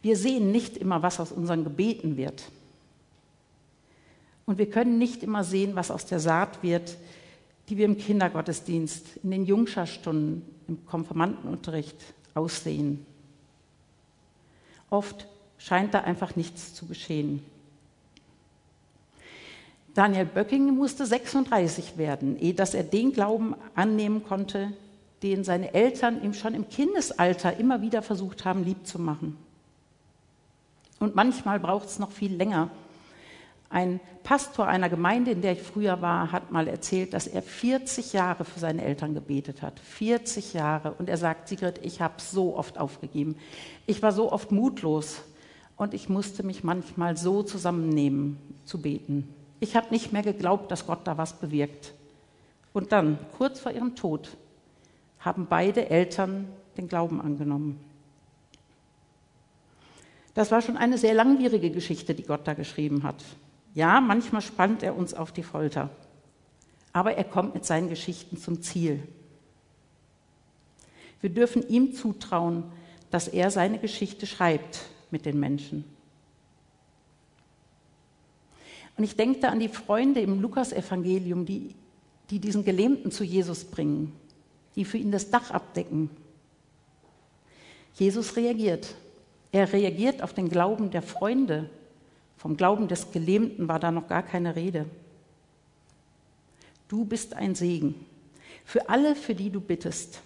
Wir 0.01 0.15
sehen 0.15 0.51
nicht 0.51 0.77
immer, 0.77 1.03
was 1.03 1.19
aus 1.19 1.31
unseren 1.31 1.63
Gebeten 1.63 2.17
wird. 2.17 2.43
Und 4.51 4.57
wir 4.57 4.69
können 4.69 4.97
nicht 4.97 5.23
immer 5.23 5.45
sehen, 5.45 5.77
was 5.77 5.91
aus 5.91 6.05
der 6.05 6.19
Saat 6.19 6.61
wird, 6.61 6.97
die 7.69 7.77
wir 7.77 7.85
im 7.85 7.97
Kindergottesdienst, 7.97 9.19
in 9.23 9.31
den 9.31 9.45
Jungscharstunden, 9.45 10.41
im 10.67 10.85
Konfirmandenunterricht 10.85 11.95
aussehen. 12.33 13.05
Oft 14.89 15.25
scheint 15.57 15.93
da 15.93 16.01
einfach 16.01 16.35
nichts 16.35 16.73
zu 16.73 16.85
geschehen. 16.85 17.41
Daniel 19.93 20.25
Böcking 20.25 20.75
musste 20.75 21.05
36 21.05 21.97
werden, 21.97 22.37
ehe 22.37 22.53
dass 22.53 22.73
er 22.73 22.83
den 22.83 23.13
Glauben 23.13 23.55
annehmen 23.73 24.25
konnte, 24.25 24.73
den 25.23 25.45
seine 25.45 25.73
Eltern 25.73 26.21
ihm 26.25 26.33
schon 26.33 26.55
im 26.55 26.67
Kindesalter 26.67 27.55
immer 27.55 27.81
wieder 27.81 28.01
versucht 28.01 28.43
haben, 28.43 28.65
lieb 28.65 28.85
zu 28.85 28.99
machen. 28.99 29.37
Und 30.99 31.15
manchmal 31.15 31.57
braucht 31.57 31.87
es 31.87 31.99
noch 31.99 32.11
viel 32.11 32.35
länger. 32.35 32.69
Ein 33.71 34.01
Pastor 34.23 34.67
einer 34.67 34.89
Gemeinde, 34.89 35.31
in 35.31 35.41
der 35.41 35.53
ich 35.53 35.61
früher 35.61 36.01
war, 36.01 36.33
hat 36.33 36.51
mal 36.51 36.67
erzählt, 36.67 37.13
dass 37.13 37.25
er 37.25 37.41
40 37.41 38.11
Jahre 38.11 38.43
für 38.43 38.59
seine 38.59 38.83
Eltern 38.83 39.13
gebetet 39.13 39.61
hat. 39.61 39.79
40 39.79 40.53
Jahre. 40.53 40.93
Und 40.93 41.07
er 41.07 41.15
sagt, 41.15 41.47
Sigrid, 41.47 41.79
ich 41.81 42.01
habe 42.01 42.15
so 42.17 42.57
oft 42.57 42.77
aufgegeben. 42.77 43.37
Ich 43.87 44.03
war 44.03 44.11
so 44.11 44.29
oft 44.29 44.51
mutlos. 44.51 45.21
Und 45.77 45.93
ich 45.93 46.09
musste 46.09 46.43
mich 46.43 46.65
manchmal 46.65 47.15
so 47.15 47.43
zusammennehmen, 47.43 48.37
zu 48.65 48.81
beten. 48.81 49.33
Ich 49.61 49.77
habe 49.77 49.87
nicht 49.89 50.11
mehr 50.11 50.21
geglaubt, 50.21 50.69
dass 50.69 50.85
Gott 50.85 51.07
da 51.07 51.17
was 51.17 51.39
bewirkt. 51.39 51.93
Und 52.73 52.91
dann, 52.91 53.19
kurz 53.37 53.61
vor 53.61 53.71
ihrem 53.71 53.95
Tod, 53.95 54.35
haben 55.19 55.47
beide 55.49 55.89
Eltern 55.89 56.47
den 56.77 56.89
Glauben 56.89 57.21
angenommen. 57.21 57.79
Das 60.33 60.51
war 60.51 60.61
schon 60.61 60.77
eine 60.77 60.97
sehr 60.97 61.13
langwierige 61.13 61.71
Geschichte, 61.71 62.13
die 62.13 62.23
Gott 62.23 62.41
da 62.45 62.53
geschrieben 62.53 63.03
hat. 63.03 63.23
Ja, 63.73 64.01
manchmal 64.01 64.41
spannt 64.41 64.83
er 64.83 64.97
uns 64.97 65.13
auf 65.13 65.31
die 65.31 65.43
Folter, 65.43 65.89
aber 66.91 67.13
er 67.15 67.23
kommt 67.23 67.53
mit 67.53 67.65
seinen 67.65 67.89
Geschichten 67.89 68.37
zum 68.37 68.61
Ziel. 68.61 69.01
Wir 71.21 71.29
dürfen 71.29 71.67
ihm 71.67 71.93
zutrauen, 71.93 72.63
dass 73.11 73.27
er 73.27 73.51
seine 73.51 73.79
Geschichte 73.79 74.25
schreibt 74.25 74.81
mit 75.11 75.25
den 75.25 75.39
Menschen. 75.39 75.85
Und 78.97 79.03
ich 79.03 79.15
denke 79.15 79.39
da 79.39 79.49
an 79.49 79.59
die 79.59 79.69
Freunde 79.69 80.21
im 80.21 80.41
Lukasevangelium, 80.41 81.45
die, 81.45 81.75
die 82.29 82.39
diesen 82.39 82.65
Gelähmten 82.65 83.11
zu 83.11 83.23
Jesus 83.23 83.63
bringen, 83.63 84.13
die 84.75 84.85
für 84.85 84.97
ihn 84.97 85.11
das 85.11 85.29
Dach 85.29 85.51
abdecken. 85.51 86.09
Jesus 87.95 88.35
reagiert. 88.35 88.95
Er 89.51 89.71
reagiert 89.71 90.21
auf 90.21 90.33
den 90.33 90.49
Glauben 90.49 90.91
der 90.91 91.01
Freunde. 91.01 91.69
Vom 92.41 92.57
Glauben 92.57 92.87
des 92.87 93.11
Gelähmten 93.11 93.67
war 93.67 93.77
da 93.77 93.91
noch 93.91 94.07
gar 94.07 94.23
keine 94.23 94.55
Rede. 94.55 94.87
Du 96.87 97.05
bist 97.05 97.35
ein 97.35 97.53
Segen 97.53 97.93
für 98.65 98.89
alle, 98.89 99.15
für 99.15 99.35
die 99.35 99.51
du 99.51 99.61
bittest. 99.61 100.21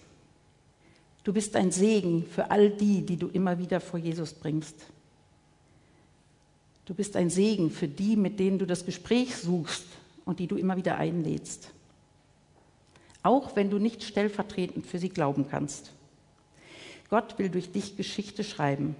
Du 1.24 1.34
bist 1.34 1.54
ein 1.56 1.70
Segen 1.70 2.24
für 2.24 2.50
all 2.50 2.70
die, 2.70 3.02
die 3.02 3.18
du 3.18 3.28
immer 3.28 3.58
wieder 3.58 3.82
vor 3.82 4.00
Jesus 4.00 4.32
bringst. 4.32 4.76
Du 6.86 6.94
bist 6.94 7.16
ein 7.16 7.28
Segen 7.28 7.70
für 7.70 7.86
die, 7.86 8.16
mit 8.16 8.40
denen 8.40 8.58
du 8.58 8.64
das 8.64 8.86
Gespräch 8.86 9.36
suchst 9.36 9.84
und 10.24 10.38
die 10.38 10.46
du 10.46 10.56
immer 10.56 10.78
wieder 10.78 10.96
einlädst. 10.96 11.70
Auch 13.22 13.56
wenn 13.56 13.68
du 13.68 13.78
nicht 13.78 14.02
stellvertretend 14.02 14.86
für 14.86 14.98
sie 14.98 15.10
glauben 15.10 15.48
kannst. 15.50 15.92
Gott 17.10 17.38
will 17.38 17.50
durch 17.50 17.72
dich 17.72 17.98
Geschichte 17.98 18.42
schreiben 18.42 18.96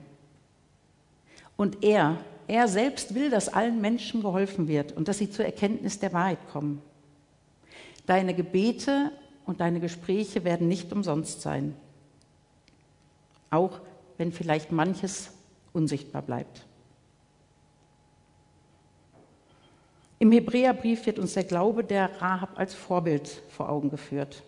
und 1.57 1.83
er, 1.83 2.23
er 2.49 2.69
selbst 2.69 3.15
will, 3.15 3.31
dass 3.31 3.49
allen 3.49 3.81
Menschen 3.81 4.23
geholfen 4.23 4.69
wird 4.69 4.93
und 4.93 5.09
dass 5.09 5.19
sie 5.19 5.31
zur 5.31 5.45
Erkenntnis 5.45 5.99
der 5.99 6.13
Wahrheit 6.13 6.39
kommen. 6.51 6.83
Deine 8.07 8.35
Gebete 8.35 9.13
und 9.45 9.61
deine 9.61 9.81
Gespräche 9.81 10.45
werden 10.45 10.69
nicht 10.69 10.93
umsonst 10.93 11.43
sein, 11.43 11.75
auch 13.51 13.81
wenn 14.17 14.33
vielleicht 14.33 14.73
manches 14.73 15.33
unsichtbar 15.73 16.23
bleibt. 16.23 16.65
Im 20.19 20.33
Hebräerbrief 20.33 21.05
wird 21.07 21.19
uns 21.19 21.35
der 21.35 21.45
Glaube 21.45 21.85
der 21.85 22.21
Rahab 22.23 22.59
als 22.59 22.75
Vorbild 22.75 23.29
vor 23.51 23.69
Augen 23.69 23.91
geführt. 23.91 24.43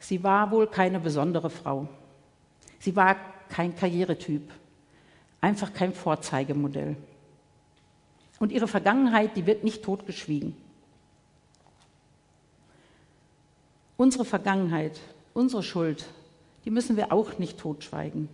Sie 0.00 0.22
war 0.24 0.50
wohl 0.50 0.66
keine 0.66 0.98
besondere 0.98 1.50
Frau. 1.50 1.86
Sie 2.80 2.96
war 2.96 3.16
kein 3.48 3.76
Karrieretyp, 3.76 4.50
einfach 5.40 5.72
kein 5.72 5.92
Vorzeigemodell. 5.92 6.96
Und 8.38 8.52
ihre 8.52 8.68
Vergangenheit, 8.68 9.36
die 9.36 9.46
wird 9.46 9.64
nicht 9.64 9.82
totgeschwiegen. 9.82 10.56
Unsere 13.96 14.24
Vergangenheit, 14.24 14.98
unsere 15.34 15.62
Schuld, 15.62 16.06
die 16.64 16.70
müssen 16.70 16.96
wir 16.96 17.12
auch 17.12 17.38
nicht 17.38 17.58
totschweigen, 17.58 18.28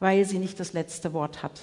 weil 0.00 0.24
sie 0.24 0.38
nicht 0.38 0.58
das 0.58 0.72
letzte 0.72 1.12
Wort 1.12 1.42
hat. 1.42 1.60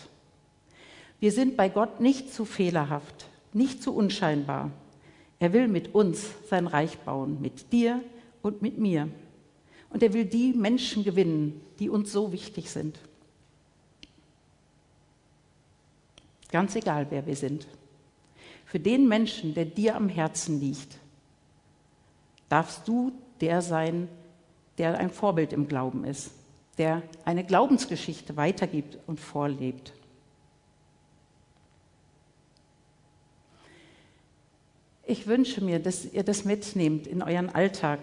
Wir 1.19 1.31
sind 1.31 1.57
bei 1.57 1.69
Gott 1.69 1.99
nicht 1.99 2.33
zu 2.33 2.45
fehlerhaft, 2.45 3.27
nicht 3.53 3.83
zu 3.83 3.93
unscheinbar. 3.93 4.71
Er 5.39 5.53
will 5.53 5.67
mit 5.67 5.93
uns 5.93 6.25
sein 6.49 6.67
Reich 6.67 6.97
bauen, 6.99 7.41
mit 7.41 7.73
dir 7.73 8.01
und 8.41 8.61
mit 8.61 8.77
mir. 8.77 9.09
Und 9.89 10.03
er 10.03 10.13
will 10.13 10.25
die 10.25 10.53
Menschen 10.53 11.03
gewinnen, 11.03 11.59
die 11.79 11.89
uns 11.89 12.11
so 12.11 12.31
wichtig 12.31 12.69
sind. 12.71 12.97
Ganz 16.51 16.75
egal, 16.75 17.07
wer 17.09 17.25
wir 17.25 17.35
sind. 17.35 17.67
Für 18.65 18.79
den 18.79 19.07
Menschen, 19.07 19.53
der 19.53 19.65
dir 19.65 19.95
am 19.95 20.09
Herzen 20.09 20.59
liegt, 20.59 20.97
darfst 22.49 22.87
du 22.87 23.11
der 23.39 23.61
sein, 23.61 24.07
der 24.77 24.97
ein 24.97 25.09
Vorbild 25.09 25.53
im 25.53 25.67
Glauben 25.67 26.03
ist, 26.05 26.31
der 26.77 27.01
eine 27.25 27.43
Glaubensgeschichte 27.43 28.37
weitergibt 28.37 28.97
und 29.07 29.19
vorlebt. 29.19 29.93
Ich 35.05 35.27
wünsche 35.27 35.61
mir, 35.63 35.79
dass 35.79 36.05
ihr 36.05 36.23
das 36.23 36.45
mitnehmt 36.45 37.07
in 37.07 37.21
euren 37.21 37.49
Alltag, 37.49 37.99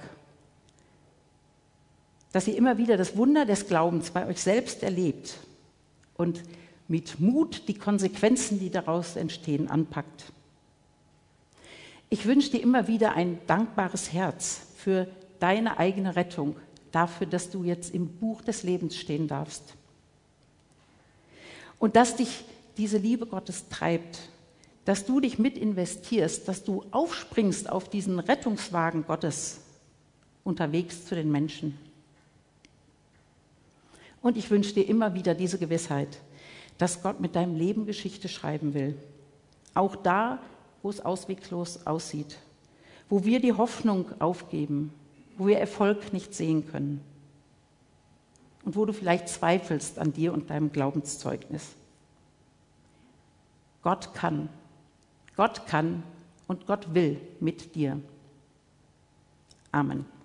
dass 2.32 2.46
ihr 2.46 2.56
immer 2.56 2.76
wieder 2.76 2.96
das 2.96 3.16
Wunder 3.16 3.46
des 3.46 3.66
Glaubens 3.66 4.10
bei 4.10 4.26
euch 4.26 4.42
selbst 4.42 4.82
erlebt 4.82 5.38
und 6.16 6.42
mit 6.88 7.20
Mut 7.20 7.68
die 7.68 7.74
Konsequenzen, 7.74 8.58
die 8.58 8.70
daraus 8.70 9.16
entstehen, 9.16 9.68
anpackt. 9.68 10.32
Ich 12.10 12.24
wünsche 12.24 12.50
dir 12.50 12.62
immer 12.62 12.88
wieder 12.88 13.12
ein 13.12 13.38
dankbares 13.46 14.12
Herz 14.12 14.62
für 14.76 15.06
deine 15.38 15.78
eigene 15.78 16.16
Rettung, 16.16 16.56
dafür, 16.90 17.26
dass 17.26 17.50
du 17.50 17.64
jetzt 17.64 17.94
im 17.94 18.08
Buch 18.08 18.40
des 18.40 18.62
Lebens 18.62 18.96
stehen 18.96 19.28
darfst. 19.28 19.74
Und 21.78 21.96
dass 21.96 22.16
dich 22.16 22.44
diese 22.78 22.98
Liebe 22.98 23.26
Gottes 23.26 23.68
treibt, 23.68 24.30
dass 24.84 25.04
du 25.04 25.20
dich 25.20 25.38
mit 25.38 25.58
investierst, 25.58 26.48
dass 26.48 26.64
du 26.64 26.84
aufspringst 26.90 27.68
auf 27.68 27.90
diesen 27.90 28.18
Rettungswagen 28.18 29.04
Gottes 29.04 29.60
unterwegs 30.44 31.04
zu 31.04 31.14
den 31.14 31.30
Menschen. 31.30 31.78
Und 34.22 34.36
ich 34.36 34.50
wünsche 34.50 34.72
dir 34.72 34.88
immer 34.88 35.14
wieder 35.14 35.34
diese 35.34 35.58
Gewissheit, 35.58 36.18
dass 36.78 37.02
Gott 37.02 37.20
mit 37.20 37.36
deinem 37.36 37.56
Leben 37.56 37.86
Geschichte 37.86 38.28
schreiben 38.28 38.72
will. 38.72 38.96
Auch 39.74 39.96
da, 39.96 40.40
wo 40.82 40.90
es 40.90 41.00
ausweglos 41.00 41.86
aussieht, 41.86 42.38
wo 43.08 43.24
wir 43.24 43.40
die 43.40 43.52
Hoffnung 43.52 44.06
aufgeben, 44.20 44.92
wo 45.36 45.46
wir 45.46 45.58
Erfolg 45.58 46.12
nicht 46.12 46.34
sehen 46.34 46.68
können 46.70 47.00
und 48.64 48.76
wo 48.76 48.84
du 48.84 48.92
vielleicht 48.92 49.28
zweifelst 49.28 49.98
an 49.98 50.12
dir 50.12 50.32
und 50.32 50.50
deinem 50.50 50.72
Glaubenszeugnis. 50.72 51.74
Gott 53.82 54.14
kann, 54.14 54.48
Gott 55.36 55.66
kann 55.66 56.02
und 56.46 56.66
Gott 56.66 56.94
will 56.94 57.20
mit 57.40 57.74
dir. 57.74 58.00
Amen. 59.72 60.17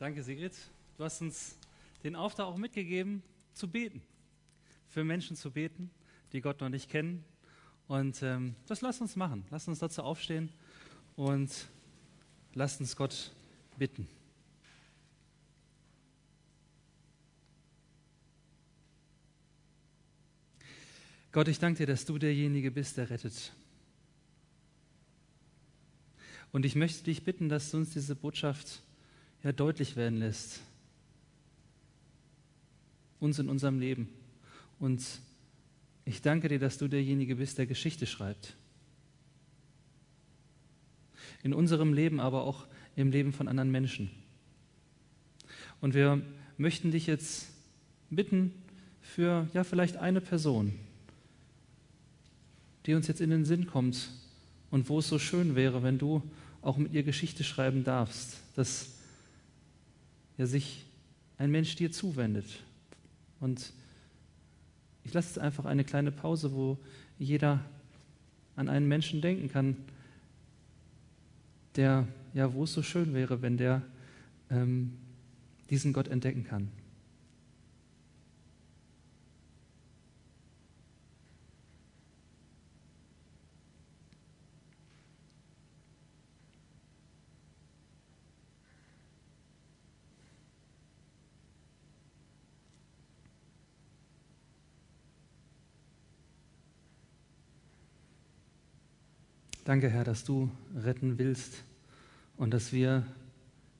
Danke 0.00 0.22
Sigrid. 0.22 0.56
Du 0.96 1.04
hast 1.04 1.20
uns 1.20 1.58
den 2.02 2.16
Auftrag 2.16 2.46
auch 2.46 2.56
mitgegeben, 2.56 3.22
zu 3.52 3.68
beten. 3.68 4.00
Für 4.88 5.04
Menschen 5.04 5.36
zu 5.36 5.50
beten, 5.50 5.90
die 6.32 6.40
Gott 6.40 6.62
noch 6.62 6.70
nicht 6.70 6.88
kennen. 6.88 7.22
Und 7.86 8.22
ähm, 8.22 8.56
das 8.66 8.80
lass 8.80 9.02
uns 9.02 9.14
machen. 9.14 9.44
Lass 9.50 9.68
uns 9.68 9.78
dazu 9.78 10.02
aufstehen 10.02 10.48
und 11.16 11.50
lass 12.54 12.80
uns 12.80 12.96
Gott 12.96 13.30
bitten. 13.76 14.08
Gott, 21.30 21.46
ich 21.48 21.58
danke 21.58 21.80
dir, 21.80 21.86
dass 21.86 22.06
du 22.06 22.16
derjenige 22.16 22.70
bist, 22.70 22.96
der 22.96 23.10
rettet. 23.10 23.52
Und 26.52 26.64
ich 26.64 26.74
möchte 26.74 27.04
dich 27.04 27.22
bitten, 27.22 27.50
dass 27.50 27.70
du 27.70 27.76
uns 27.76 27.90
diese 27.90 28.16
Botschaft 28.16 28.82
ja 29.42 29.52
deutlich 29.52 29.96
werden 29.96 30.18
lässt. 30.18 30.60
Uns 33.18 33.38
in 33.38 33.48
unserem 33.48 33.80
Leben. 33.80 34.08
Und 34.78 35.02
ich 36.04 36.22
danke 36.22 36.48
dir, 36.48 36.58
dass 36.58 36.78
du 36.78 36.88
derjenige 36.88 37.36
bist, 37.36 37.58
der 37.58 37.66
Geschichte 37.66 38.06
schreibt. 38.06 38.54
In 41.42 41.54
unserem 41.54 41.92
Leben, 41.92 42.20
aber 42.20 42.42
auch 42.42 42.66
im 42.96 43.10
Leben 43.10 43.32
von 43.32 43.48
anderen 43.48 43.70
Menschen. 43.70 44.10
Und 45.80 45.94
wir 45.94 46.22
möchten 46.58 46.90
dich 46.90 47.06
jetzt 47.06 47.48
bitten 48.10 48.52
für 49.00 49.48
ja 49.54 49.64
vielleicht 49.64 49.96
eine 49.96 50.20
Person, 50.20 50.74
die 52.86 52.94
uns 52.94 53.06
jetzt 53.06 53.20
in 53.20 53.30
den 53.30 53.44
Sinn 53.44 53.66
kommt 53.66 54.10
und 54.70 54.88
wo 54.88 54.98
es 54.98 55.08
so 55.08 55.18
schön 55.18 55.56
wäre, 55.56 55.82
wenn 55.82 55.98
du 55.98 56.22
auch 56.62 56.76
mit 56.76 56.92
ihr 56.92 57.02
Geschichte 57.02 57.44
schreiben 57.44 57.84
darfst, 57.84 58.38
dass 58.54 58.99
ja 60.40 60.46
sich 60.46 60.86
ein 61.36 61.50
Mensch 61.50 61.76
dir 61.76 61.92
zuwendet. 61.92 62.46
Und 63.40 63.74
ich 65.04 65.12
lasse 65.12 65.28
jetzt 65.28 65.38
einfach 65.38 65.66
eine 65.66 65.84
kleine 65.84 66.10
Pause, 66.10 66.54
wo 66.54 66.78
jeder 67.18 67.60
an 68.56 68.70
einen 68.70 68.88
Menschen 68.88 69.20
denken 69.20 69.50
kann, 69.50 69.76
der, 71.76 72.08
ja, 72.32 72.54
wo 72.54 72.64
es 72.64 72.72
so 72.72 72.82
schön 72.82 73.12
wäre, 73.12 73.42
wenn 73.42 73.58
der 73.58 73.82
ähm, 74.50 74.94
diesen 75.68 75.92
Gott 75.92 76.08
entdecken 76.08 76.44
kann. 76.44 76.68
Danke, 99.70 99.88
Herr, 99.88 100.02
dass 100.02 100.24
du 100.24 100.50
retten 100.74 101.16
willst 101.16 101.62
und 102.36 102.52
dass 102.52 102.72
wir 102.72 103.06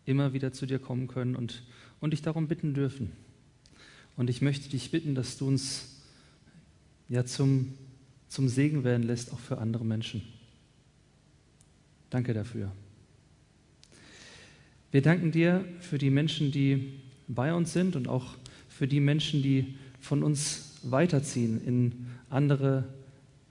immer 0.05 0.33
wieder 0.33 0.53
zu 0.53 0.65
dir 0.65 0.79
kommen 0.79 1.09
können 1.09 1.35
und, 1.35 1.65
und 1.99 2.13
dich 2.13 2.23
darum 2.23 2.47
bitten 2.47 2.75
dürfen. 2.75 3.11
Und 4.17 4.31
ich 4.31 4.41
möchte 4.41 4.69
dich 4.69 4.93
bitten, 4.93 5.17
dass 5.17 5.37
du 5.37 5.49
uns 5.49 5.97
ja 7.09 7.25
zum, 7.25 7.75
zum 8.29 8.49
Segen 8.49 8.85
werden 8.85 9.03
lässt, 9.03 9.33
auch 9.33 9.41
für 9.41 9.59
andere 9.59 9.85
Menschen. 9.85 10.23
Danke 12.09 12.35
dafür. 12.35 12.71
Wir 14.93 15.03
danken 15.03 15.33
dir 15.33 15.65
für 15.81 15.99
die 15.99 16.11
Menschen, 16.11 16.53
die 16.53 17.01
bei 17.27 17.53
uns 17.53 17.73
sind 17.73 17.97
und 17.97 18.07
auch 18.07 18.37
für 18.69 18.87
die 18.87 19.01
Menschen, 19.01 19.43
die 19.43 19.75
von 19.99 20.23
uns 20.23 20.79
weiterziehen 20.85 21.61
in 21.67 22.07
andere, 22.29 22.85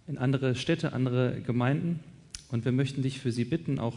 in 0.07 0.17
andere 0.17 0.55
Städte, 0.55 0.93
andere 0.93 1.41
Gemeinden. 1.41 1.99
Und 2.51 2.65
wir 2.65 2.71
möchten 2.71 3.03
dich 3.03 3.19
für 3.19 3.31
sie 3.31 3.45
bitten, 3.45 3.79
auch 3.79 3.95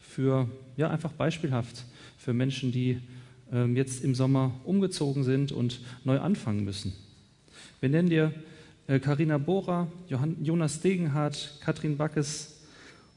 für, 0.00 0.48
ja, 0.76 0.90
einfach 0.90 1.12
beispielhaft, 1.12 1.84
für 2.16 2.32
Menschen, 2.32 2.72
die 2.72 3.00
ähm, 3.52 3.76
jetzt 3.76 4.04
im 4.04 4.14
Sommer 4.14 4.52
umgezogen 4.64 5.24
sind 5.24 5.52
und 5.52 5.80
neu 6.04 6.18
anfangen 6.20 6.64
müssen. 6.64 6.92
Wir 7.80 7.88
nennen 7.88 8.08
dir 8.08 8.32
Karina 8.86 9.36
äh, 9.36 9.38
Bohrer, 9.38 9.88
Jonas 10.08 10.80
Degenhardt, 10.80 11.58
Katrin 11.60 11.96
Backes 11.96 12.60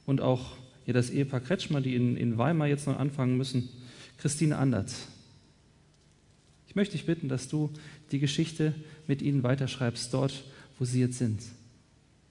und 0.05 0.21
auch 0.21 0.57
ja, 0.85 0.93
das 0.93 1.09
Ehepaar 1.09 1.39
Kretschmer, 1.39 1.81
die 1.81 1.95
in, 1.95 2.17
in 2.17 2.37
Weimar 2.37 2.67
jetzt 2.67 2.87
neu 2.87 2.95
anfangen 2.95 3.37
müssen, 3.37 3.69
Christine 4.17 4.57
Andert. 4.57 4.91
Ich 6.67 6.75
möchte 6.75 6.93
dich 6.93 7.05
bitten, 7.05 7.29
dass 7.29 7.47
du 7.47 7.69
die 8.11 8.19
Geschichte 8.19 8.73
mit 9.07 9.21
ihnen 9.21 9.43
weiterschreibst, 9.43 10.13
dort, 10.13 10.43
wo 10.79 10.85
sie 10.85 11.01
jetzt 11.01 11.17
sind. 11.17 11.41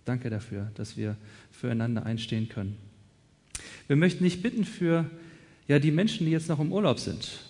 Danke 0.04 0.30
dafür, 0.30 0.70
dass 0.74 0.96
wir 0.96 1.16
füreinander 1.50 2.06
einstehen 2.06 2.48
können. 2.48 2.76
Wir 3.86 3.96
möchten 3.96 4.24
dich 4.24 4.42
bitten 4.42 4.64
für 4.64 5.10
ja, 5.68 5.78
die 5.78 5.90
Menschen, 5.90 6.26
die 6.26 6.32
jetzt 6.32 6.48
noch 6.48 6.60
im 6.60 6.72
Urlaub 6.72 6.98
sind. 6.98 7.40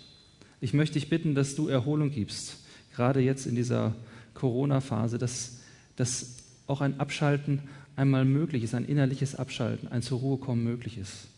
Ich 0.61 0.74
möchte 0.74 0.94
dich 0.94 1.09
bitten, 1.09 1.34
dass 1.34 1.55
du 1.55 1.68
Erholung 1.68 2.11
gibst, 2.11 2.59
gerade 2.94 3.20
jetzt 3.20 3.46
in 3.46 3.55
dieser 3.55 3.94
Corona-Phase, 4.34 5.18
dass, 5.18 5.61
dass 5.96 6.36
auch 6.66 6.80
ein 6.80 7.01
Abschalten 7.01 7.61
einmal 7.96 8.24
möglich 8.24 8.62
ist, 8.62 8.74
ein 8.74 8.84
innerliches 8.84 9.34
Abschalten, 9.34 9.88
ein 9.88 10.03
zur 10.03 10.20
Ruhe 10.20 10.38
kommen 10.38 10.64
möglich 10.64 10.98
ist. 10.98 11.28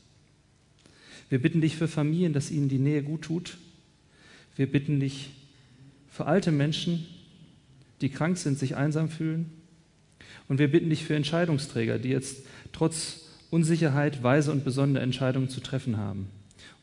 Wir 1.29 1.41
bitten 1.41 1.61
dich 1.61 1.77
für 1.77 1.89
Familien, 1.89 2.33
dass 2.33 2.51
ihnen 2.51 2.69
die 2.69 2.79
Nähe 2.79 3.03
gut 3.03 3.23
tut. 3.23 3.59
Wir 4.57 4.71
bitten 4.71 5.01
dich 5.01 5.31
für 6.09 6.27
alte 6.27 6.53
Menschen, 6.53 7.07
die 8.01 8.11
krank 8.11 8.37
sind, 8.37 8.59
sich 8.59 8.77
einsam 8.77 9.09
fühlen. 9.09 9.51
Und 10.53 10.59
wir 10.59 10.71
bitten 10.71 10.91
dich 10.91 11.07
für 11.07 11.17
Entscheidungsträger, 11.17 11.99
die 11.99 12.11
jetzt 12.11 12.43
trotz 12.73 13.23
Unsicherheit 13.49 14.23
weise 14.23 14.53
und 14.53 14.67
besondere 14.67 15.03
Entscheidungen 15.03 15.49
zu 15.49 15.61
treffen 15.61 15.97
haben. 15.97 16.27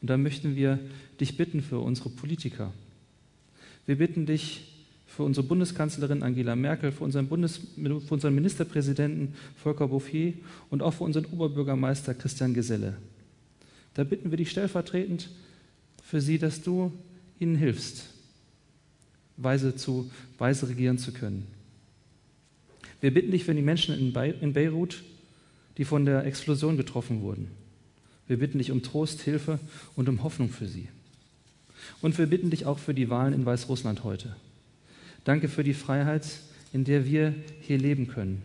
Und 0.02 0.10
da 0.10 0.18
möchten 0.18 0.56
wir 0.56 0.80
dich 1.20 1.38
bitten 1.38 1.62
für 1.62 1.78
unsere 1.78 2.10
Politiker. 2.10 2.74
Wir 3.86 4.00
bitten 4.00 4.26
dich 4.26 4.74
für 5.06 5.22
unsere 5.22 5.46
Bundeskanzlerin 5.46 6.24
Angela 6.24 6.56
Merkel, 6.56 6.92
für 6.92 7.04
unseren, 7.04 7.28
Bundes, 7.28 7.62
für 7.76 8.12
unseren 8.12 8.34
Ministerpräsidenten 8.34 9.36
Volker 9.56 9.88
Bouffier 9.88 10.34
und 10.72 10.82
auch 10.82 10.96
für 10.96 11.04
unseren 11.04 11.26
Oberbürgermeister 11.26 12.16
Christian 12.16 12.56
Geselle. 12.56 12.96
Da 13.94 14.04
bitten 14.04 14.32
wir 14.32 14.38
dich 14.40 14.50
stellvertretend 14.50 15.30
für 16.04 16.22
sie, 16.22 16.40
dass 16.40 16.64
du 16.64 16.92
ihnen 17.40 17.56
hilfst, 17.56 18.06
weise, 19.38 19.76
zu, 19.76 20.10
weise 20.40 20.68
regieren 20.70 20.98
zu 20.98 21.12
können. 21.12 21.59
Wir 23.02 23.14
bitten 23.14 23.32
dich 23.32 23.46
für 23.46 23.56
die 23.56 23.62
Menschen 23.62 23.98
in 23.98 24.54
Beirut, 24.54 25.04
die 25.78 25.86
von 25.86 26.06
der 26.06 26.26
Explosion 26.26 26.78
getroffen 26.78 27.22
wurden. 27.22 27.48
Wir 28.28 28.38
bitten 28.38 28.58
dich 28.58 28.72
um 28.72 28.84
Trost, 28.84 29.22
Hilfe 29.22 29.60
und 29.96 30.10
um 30.10 30.24
Hoffnung 30.24 30.50
für 30.50 30.68
sie. 30.68 30.88
Und 32.02 32.18
wir 32.18 32.28
bitten 32.28 32.50
dich 32.50 32.66
auch 32.66 32.78
für 32.78 32.94
die 32.94 33.10
Wahlen 33.10 33.34
in 33.34 33.46
Weißrussland 33.46 34.04
heute. 34.04 34.36
Danke 35.24 35.48
für 35.48 35.64
die 35.64 35.74
Freiheit, 35.74 36.26
in 36.74 36.84
der 36.84 37.06
wir 37.06 37.34
hier 37.62 37.78
leben 37.78 38.08
können. 38.08 38.42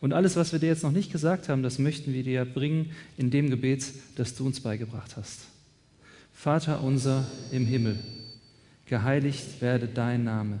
Und 0.00 0.12
alles, 0.12 0.36
was 0.36 0.52
wir 0.52 0.58
dir 0.58 0.66
jetzt 0.66 0.82
noch 0.82 0.92
nicht 0.92 1.12
gesagt 1.12 1.48
haben, 1.48 1.62
das 1.62 1.78
möchten 1.78 2.12
wir 2.12 2.22
dir 2.22 2.44
bringen 2.44 2.90
in 3.16 3.30
dem 3.30 3.50
Gebet, 3.50 3.86
das 4.16 4.34
du 4.34 4.44
uns 4.44 4.60
beigebracht 4.60 5.16
hast. 5.16 5.46
Vater 6.34 6.82
unser 6.82 7.26
im 7.52 7.66
Himmel, 7.66 7.98
geheiligt 8.86 9.60
werde 9.60 9.86
dein 9.86 10.24
Name 10.24 10.60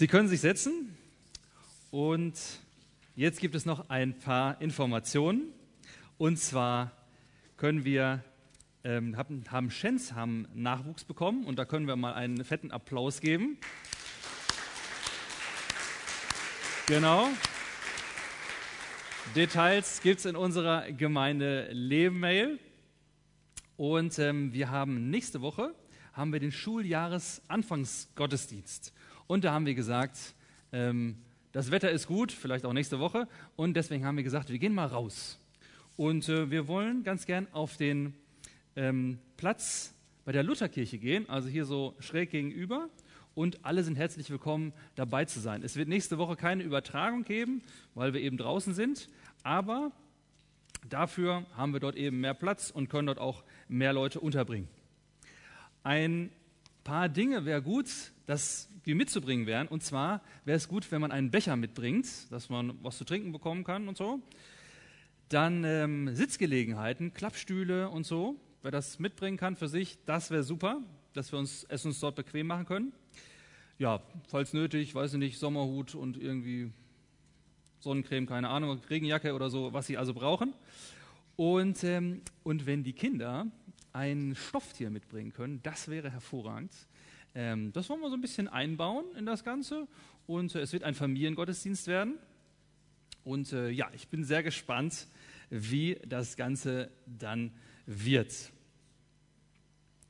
Sie 0.00 0.08
können 0.08 0.28
sich 0.28 0.40
setzen 0.40 0.96
und 1.90 2.32
jetzt 3.16 3.38
gibt 3.38 3.54
es 3.54 3.66
noch 3.66 3.90
ein 3.90 4.18
paar 4.18 4.58
Informationen. 4.62 5.52
Und 6.16 6.38
zwar 6.38 6.92
können 7.58 7.84
wir, 7.84 8.24
ähm, 8.82 9.18
haben, 9.18 9.44
haben 9.50 9.70
Shens 9.70 10.14
haben 10.14 10.48
Nachwuchs 10.54 11.04
bekommen 11.04 11.44
und 11.44 11.58
da 11.58 11.66
können 11.66 11.86
wir 11.86 11.96
mal 11.96 12.14
einen 12.14 12.42
fetten 12.46 12.70
Applaus 12.70 13.20
geben. 13.20 13.58
Genau. 16.86 17.28
Details 19.36 20.00
gibt 20.00 20.20
es 20.20 20.24
in 20.24 20.34
unserer 20.34 20.90
Gemeinde 20.92 21.68
Leben-Mail. 21.72 22.58
Und 23.76 24.18
ähm, 24.18 24.54
wir 24.54 24.70
haben 24.70 25.10
nächste 25.10 25.42
Woche 25.42 25.74
haben 26.14 26.32
wir 26.32 26.40
den 26.40 26.52
Schuljahresanfangsgottesdienst. 26.52 28.94
Und 29.30 29.44
da 29.44 29.52
haben 29.52 29.64
wir 29.64 29.74
gesagt, 29.74 30.34
ähm, 30.72 31.14
das 31.52 31.70
Wetter 31.70 31.88
ist 31.88 32.08
gut, 32.08 32.32
vielleicht 32.32 32.64
auch 32.64 32.72
nächste 32.72 32.98
Woche. 32.98 33.28
Und 33.54 33.74
deswegen 33.74 34.04
haben 34.04 34.16
wir 34.16 34.24
gesagt, 34.24 34.50
wir 34.50 34.58
gehen 34.58 34.74
mal 34.74 34.88
raus. 34.88 35.38
Und 35.96 36.28
äh, 36.28 36.50
wir 36.50 36.66
wollen 36.66 37.04
ganz 37.04 37.26
gern 37.26 37.46
auf 37.52 37.76
den 37.76 38.14
ähm, 38.74 39.20
Platz 39.36 39.94
bei 40.24 40.32
der 40.32 40.42
Lutherkirche 40.42 40.98
gehen, 40.98 41.28
also 41.28 41.48
hier 41.48 41.64
so 41.64 41.94
schräg 42.00 42.32
gegenüber. 42.32 42.88
Und 43.36 43.64
alle 43.64 43.84
sind 43.84 43.94
herzlich 43.94 44.28
willkommen, 44.30 44.72
dabei 44.96 45.26
zu 45.26 45.38
sein. 45.38 45.62
Es 45.62 45.76
wird 45.76 45.88
nächste 45.88 46.18
Woche 46.18 46.34
keine 46.34 46.64
Übertragung 46.64 47.22
geben, 47.22 47.62
weil 47.94 48.12
wir 48.12 48.20
eben 48.20 48.36
draußen 48.36 48.74
sind. 48.74 49.08
Aber 49.44 49.92
dafür 50.88 51.46
haben 51.56 51.72
wir 51.72 51.78
dort 51.78 51.94
eben 51.94 52.18
mehr 52.18 52.34
Platz 52.34 52.70
und 52.70 52.90
können 52.90 53.06
dort 53.06 53.20
auch 53.20 53.44
mehr 53.68 53.92
Leute 53.92 54.18
unterbringen. 54.18 54.66
Ein 55.84 56.32
paar 56.82 57.08
Dinge 57.08 57.44
wäre 57.44 57.62
gut, 57.62 57.86
dass 58.26 58.69
die 58.86 58.94
mitzubringen 58.94 59.46
wären. 59.46 59.68
Und 59.68 59.82
zwar 59.82 60.22
wäre 60.44 60.56
es 60.56 60.68
gut, 60.68 60.90
wenn 60.90 61.00
man 61.00 61.12
einen 61.12 61.30
Becher 61.30 61.56
mitbringt, 61.56 62.06
dass 62.30 62.48
man 62.48 62.78
was 62.82 62.98
zu 62.98 63.04
trinken 63.04 63.32
bekommen 63.32 63.64
kann 63.64 63.88
und 63.88 63.96
so. 63.96 64.20
Dann 65.28 65.64
ähm, 65.64 66.14
Sitzgelegenheiten, 66.14 67.14
Klappstühle 67.14 67.88
und 67.88 68.04
so. 68.04 68.36
Wer 68.62 68.70
das 68.70 68.98
mitbringen 68.98 69.36
kann 69.36 69.56
für 69.56 69.68
sich, 69.68 69.98
das 70.04 70.30
wäre 70.30 70.42
super, 70.42 70.82
dass 71.14 71.32
wir 71.32 71.38
uns, 71.38 71.64
es 71.68 71.84
uns 71.86 72.00
dort 72.00 72.16
bequem 72.16 72.46
machen 72.46 72.66
können. 72.66 72.92
Ja, 73.78 74.02
falls 74.28 74.52
nötig, 74.52 74.94
weiß 74.94 75.14
ich 75.14 75.18
nicht, 75.18 75.38
Sommerhut 75.38 75.94
und 75.94 76.18
irgendwie 76.18 76.70
Sonnencreme, 77.78 78.26
keine 78.26 78.50
Ahnung, 78.50 78.78
Regenjacke 78.90 79.34
oder 79.34 79.48
so, 79.48 79.72
was 79.72 79.86
sie 79.86 79.96
also 79.96 80.12
brauchen. 80.12 80.52
Und, 81.36 81.82
ähm, 81.84 82.20
und 82.42 82.66
wenn 82.66 82.84
die 82.84 82.92
Kinder 82.92 83.46
ein 83.92 84.34
Stofftier 84.36 84.90
mitbringen 84.90 85.32
können, 85.32 85.62
das 85.62 85.88
wäre 85.88 86.10
hervorragend. 86.10 86.72
Ähm, 87.34 87.72
das 87.72 87.88
wollen 87.88 88.00
wir 88.00 88.08
so 88.08 88.16
ein 88.16 88.20
bisschen 88.20 88.48
einbauen 88.48 89.04
in 89.16 89.26
das 89.26 89.44
Ganze. 89.44 89.86
Und 90.26 90.54
äh, 90.54 90.60
es 90.60 90.72
wird 90.72 90.84
ein 90.84 90.94
Familiengottesdienst 90.94 91.86
werden. 91.86 92.18
Und 93.24 93.52
äh, 93.52 93.70
ja, 93.70 93.90
ich 93.94 94.08
bin 94.08 94.24
sehr 94.24 94.42
gespannt, 94.42 95.06
wie 95.50 95.98
das 96.06 96.36
Ganze 96.36 96.90
dann 97.06 97.52
wird. 97.86 98.52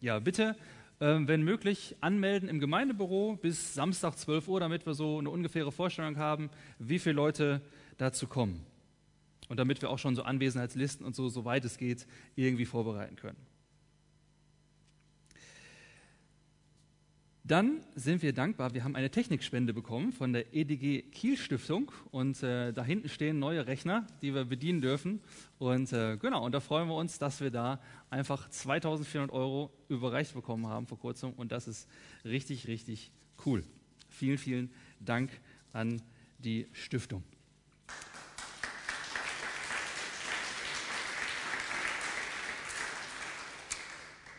Ja, 0.01 0.19
bitte, 0.19 0.57
äh, 1.01 1.19
wenn 1.21 1.43
möglich, 1.43 1.97
anmelden 2.01 2.49
im 2.49 2.61
Gemeindebüro 2.61 3.37
bis 3.37 3.75
Samstag 3.75 4.17
12 4.17 4.49
Uhr, 4.49 4.61
damit 4.61 4.87
wir 4.87 4.95
so 4.95 5.19
eine 5.19 5.31
ungefähre 5.31 5.73
Vorstellung 5.73 6.17
haben, 6.17 6.51
wie 6.79 6.99
viele 6.99 7.17
Leute 7.17 7.61
dazu 7.99 8.27
kommen. 8.27 8.65
Und 9.49 9.59
damit 9.59 9.83
wir 9.83 9.91
auch 9.91 9.99
schon 9.99 10.15
so 10.15 10.23
Anwesenheitslisten 10.23 11.05
und 11.05 11.17
so, 11.17 11.29
soweit 11.29 11.65
es 11.65 11.77
geht, 11.77 12.07
irgendwie 12.37 12.67
vorbereiten 12.67 13.17
können. 13.17 13.50
Dann 17.51 17.81
sind 17.97 18.23
wir 18.23 18.33
dankbar, 18.33 18.75
wir 18.75 18.85
haben 18.85 18.95
eine 18.95 19.11
Technikspende 19.11 19.75
bekommen 19.75 20.13
von 20.13 20.33
der 20.33 20.55
EDG 20.55 21.03
Kiel 21.11 21.37
Stiftung 21.37 21.91
und 22.13 22.41
äh, 22.45 22.73
da 22.73 22.85
hinten 22.85 23.09
stehen 23.09 23.41
neue 23.41 23.67
Rechner, 23.67 24.07
die 24.23 24.33
wir 24.33 24.45
bedienen 24.45 24.81
dürfen. 24.81 25.21
Und 25.59 25.93
äh, 25.93 26.17
genau, 26.17 26.45
und 26.45 26.53
da 26.53 26.61
freuen 26.61 26.87
wir 26.87 26.95
uns, 26.95 27.19
dass 27.19 27.41
wir 27.41 27.51
da 27.51 27.81
einfach 28.09 28.49
2400 28.49 29.33
Euro 29.33 29.73
überreicht 29.89 30.33
bekommen 30.33 30.69
haben 30.69 30.87
vor 30.87 31.01
kurzem 31.01 31.33
und 31.33 31.51
das 31.51 31.67
ist 31.67 31.89
richtig, 32.25 32.69
richtig 32.69 33.11
cool. 33.45 33.65
Vielen, 34.09 34.39
vielen 34.39 34.71
Dank 35.01 35.33
an 35.73 36.01
die 36.39 36.69
Stiftung. 36.71 37.25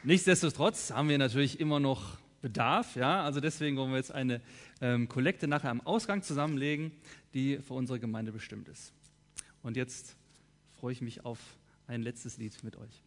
Nichtsdestotrotz 0.03 0.91
haben 0.91 1.09
wir 1.09 1.17
natürlich 1.17 1.59
immer 1.59 1.81
noch 1.81 2.21
Bedarf. 2.41 2.95
Ja? 2.95 3.23
Also 3.23 3.39
deswegen 3.39 3.77
wollen 3.77 3.91
wir 3.91 3.97
jetzt 3.97 4.11
eine 4.11 4.41
ähm, 4.81 5.07
Kollekte 5.07 5.47
nachher 5.47 5.69
am 5.69 5.81
Ausgang 5.81 6.23
zusammenlegen, 6.23 6.91
die 7.33 7.57
für 7.59 7.73
unsere 7.73 7.99
Gemeinde 7.99 8.31
bestimmt 8.31 8.67
ist. 8.67 8.93
Und 9.63 9.77
jetzt 9.77 10.15
freue 10.79 10.93
ich 10.93 11.01
mich 11.01 11.25
auf 11.25 11.39
ein 11.87 12.01
letztes 12.01 12.37
Lied 12.37 12.63
mit 12.63 12.75
euch. 12.77 13.03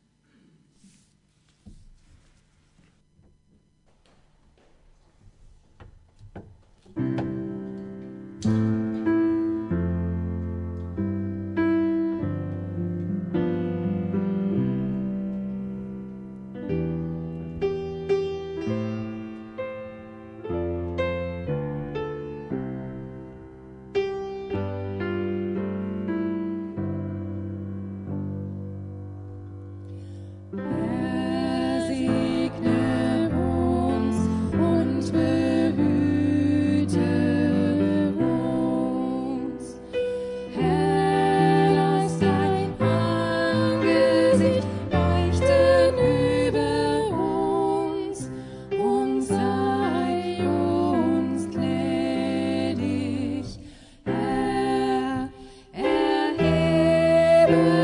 you. 57.54 57.83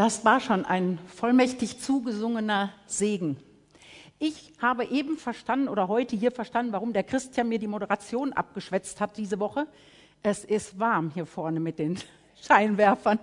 Das 0.00 0.24
war 0.24 0.40
schon 0.40 0.64
ein 0.64 0.98
vollmächtig 1.14 1.78
zugesungener 1.78 2.72
Segen. 2.86 3.36
Ich 4.18 4.50
habe 4.58 4.86
eben 4.86 5.18
verstanden 5.18 5.68
oder 5.68 5.88
heute 5.88 6.16
hier 6.16 6.32
verstanden, 6.32 6.72
warum 6.72 6.94
der 6.94 7.02
Christian 7.02 7.50
mir 7.50 7.58
die 7.58 7.66
Moderation 7.66 8.32
abgeschwätzt 8.32 8.98
hat 8.98 9.18
diese 9.18 9.38
Woche. 9.40 9.66
Es 10.22 10.42
ist 10.46 10.78
warm 10.78 11.10
hier 11.10 11.26
vorne 11.26 11.60
mit 11.60 11.78
den 11.78 11.98
Scheinwerfern. 12.48 13.18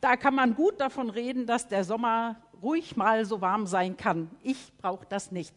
Da 0.00 0.16
kann 0.16 0.34
man 0.34 0.54
gut 0.54 0.80
davon 0.80 1.10
reden, 1.10 1.44
dass 1.44 1.68
der 1.68 1.84
Sommer 1.84 2.36
ruhig 2.62 2.96
mal 2.96 3.26
so 3.26 3.42
warm 3.42 3.66
sein 3.66 3.98
kann. 3.98 4.30
Ich 4.42 4.72
brauche 4.78 5.04
das 5.06 5.32
nicht. 5.32 5.52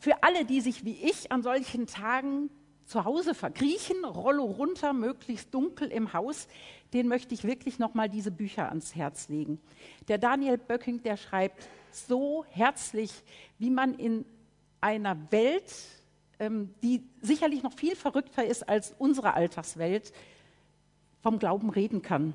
Für 0.00 0.22
alle, 0.22 0.44
die 0.44 0.60
sich 0.60 0.84
wie 0.84 0.98
ich 1.02 1.32
an 1.32 1.42
solchen 1.42 1.86
Tagen 1.86 2.50
zu 2.88 3.04
Hause 3.04 3.34
verkriechen, 3.34 4.02
Rollo 4.04 4.44
runter, 4.44 4.94
möglichst 4.94 5.52
dunkel 5.52 5.88
im 5.88 6.14
Haus, 6.14 6.48
den 6.94 7.06
möchte 7.06 7.34
ich 7.34 7.44
wirklich 7.44 7.78
nochmal 7.78 8.08
diese 8.08 8.30
Bücher 8.30 8.70
ans 8.70 8.94
Herz 8.94 9.28
legen. 9.28 9.60
Der 10.08 10.16
Daniel 10.16 10.56
Böcking, 10.56 11.02
der 11.02 11.18
schreibt 11.18 11.68
so 11.92 12.46
herzlich, 12.48 13.12
wie 13.58 13.68
man 13.68 13.94
in 13.94 14.24
einer 14.80 15.18
Welt, 15.30 15.70
ähm, 16.40 16.74
die 16.82 17.02
sicherlich 17.20 17.62
noch 17.62 17.74
viel 17.74 17.94
verrückter 17.94 18.46
ist 18.46 18.66
als 18.66 18.94
unsere 18.98 19.34
Alltagswelt, 19.34 20.12
vom 21.22 21.38
Glauben 21.38 21.68
reden 21.68 22.00
kann. 22.00 22.32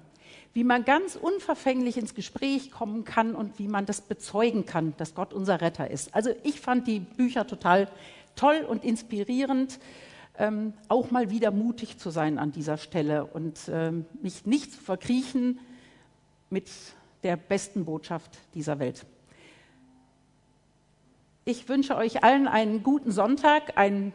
Wie 0.53 0.63
man 0.63 0.85
ganz 0.85 1.15
unverfänglich 1.15 1.97
ins 1.97 2.13
Gespräch 2.13 2.69
kommen 2.69 3.05
kann 3.05 3.33
und 3.33 3.57
wie 3.57 3.67
man 3.67 3.87
das 3.87 4.01
bezeugen 4.01 4.67
kann, 4.67 4.93
dass 4.97 5.15
Gott 5.15 5.33
unser 5.33 5.61
Retter 5.61 5.89
ist. 5.89 6.13
Also 6.13 6.29
ich 6.43 6.61
fand 6.61 6.87
die 6.87 6.99
Bücher 6.99 7.47
total 7.47 7.89
toll 8.35 8.65
und 8.67 8.83
inspirierend 8.83 9.79
ähm, 10.37 10.73
auch 10.87 11.11
mal 11.11 11.29
wieder 11.29 11.51
mutig 11.51 11.97
zu 11.97 12.09
sein 12.09 12.39
an 12.39 12.51
dieser 12.51 12.77
Stelle 12.77 13.25
und 13.25 13.59
ähm, 13.69 14.05
mich 14.21 14.45
nicht 14.45 14.73
zu 14.73 14.81
verkriechen 14.81 15.59
mit 16.49 16.69
der 17.23 17.37
besten 17.37 17.85
Botschaft 17.85 18.37
dieser 18.53 18.79
Welt. 18.79 19.05
Ich 21.45 21.67
wünsche 21.67 21.95
euch 21.95 22.23
allen 22.23 22.47
einen 22.47 22.83
guten 22.83 23.11
Sonntag, 23.11 23.77
ein 23.77 24.13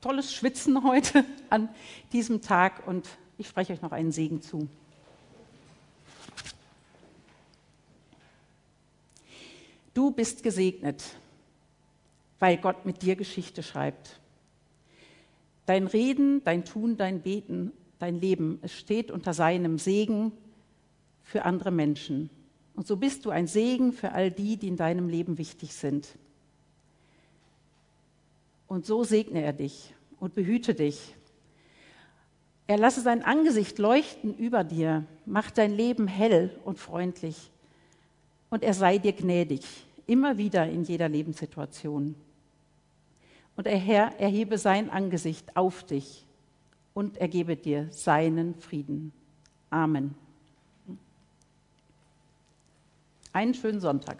tolles 0.00 0.32
Schwitzen 0.34 0.84
heute 0.84 1.24
an 1.50 1.68
diesem 2.12 2.42
Tag 2.42 2.86
und 2.86 3.08
ich 3.38 3.48
spreche 3.48 3.72
euch 3.72 3.82
noch 3.82 3.92
einen 3.92 4.12
Segen 4.12 4.42
zu. 4.42 4.68
Du 9.94 10.10
bist 10.10 10.42
gesegnet, 10.42 11.02
weil 12.38 12.56
Gott 12.58 12.86
mit 12.86 13.02
dir 13.02 13.16
Geschichte 13.16 13.62
schreibt. 13.62 14.20
Dein 15.70 15.86
Reden, 15.86 16.42
dein 16.42 16.64
Tun, 16.64 16.96
dein 16.96 17.22
Beten, 17.22 17.70
dein 18.00 18.20
Leben, 18.20 18.58
es 18.60 18.72
steht 18.72 19.12
unter 19.12 19.32
seinem 19.32 19.78
Segen 19.78 20.32
für 21.22 21.44
andere 21.44 21.70
Menschen. 21.70 22.28
Und 22.74 22.88
so 22.88 22.96
bist 22.96 23.24
du 23.24 23.30
ein 23.30 23.46
Segen 23.46 23.92
für 23.92 24.10
all 24.10 24.32
die, 24.32 24.56
die 24.56 24.66
in 24.66 24.76
deinem 24.76 25.08
Leben 25.08 25.38
wichtig 25.38 25.72
sind. 25.72 26.08
Und 28.66 28.84
so 28.84 29.04
segne 29.04 29.42
er 29.42 29.52
dich 29.52 29.94
und 30.18 30.34
behüte 30.34 30.74
dich. 30.74 31.14
Er 32.66 32.76
lasse 32.76 33.00
sein 33.00 33.22
Angesicht 33.22 33.78
leuchten 33.78 34.36
über 34.36 34.64
dir, 34.64 35.04
macht 35.24 35.56
dein 35.56 35.72
Leben 35.72 36.08
hell 36.08 36.50
und 36.64 36.80
freundlich. 36.80 37.52
Und 38.48 38.64
er 38.64 38.74
sei 38.74 38.98
dir 38.98 39.12
gnädig, 39.12 39.62
immer 40.08 40.36
wieder 40.36 40.68
in 40.68 40.82
jeder 40.82 41.08
Lebenssituation 41.08 42.16
und 43.56 43.66
der 43.66 43.76
Herr 43.76 44.18
erhebe 44.18 44.58
sein 44.58 44.90
Angesicht 44.90 45.56
auf 45.56 45.84
dich 45.84 46.26
und 46.94 47.18
er 47.18 47.28
gebe 47.28 47.56
dir 47.56 47.88
seinen 47.90 48.54
Frieden. 48.54 49.12
Amen. 49.70 50.14
Einen 53.32 53.54
schönen 53.54 53.80
Sonntag. 53.80 54.18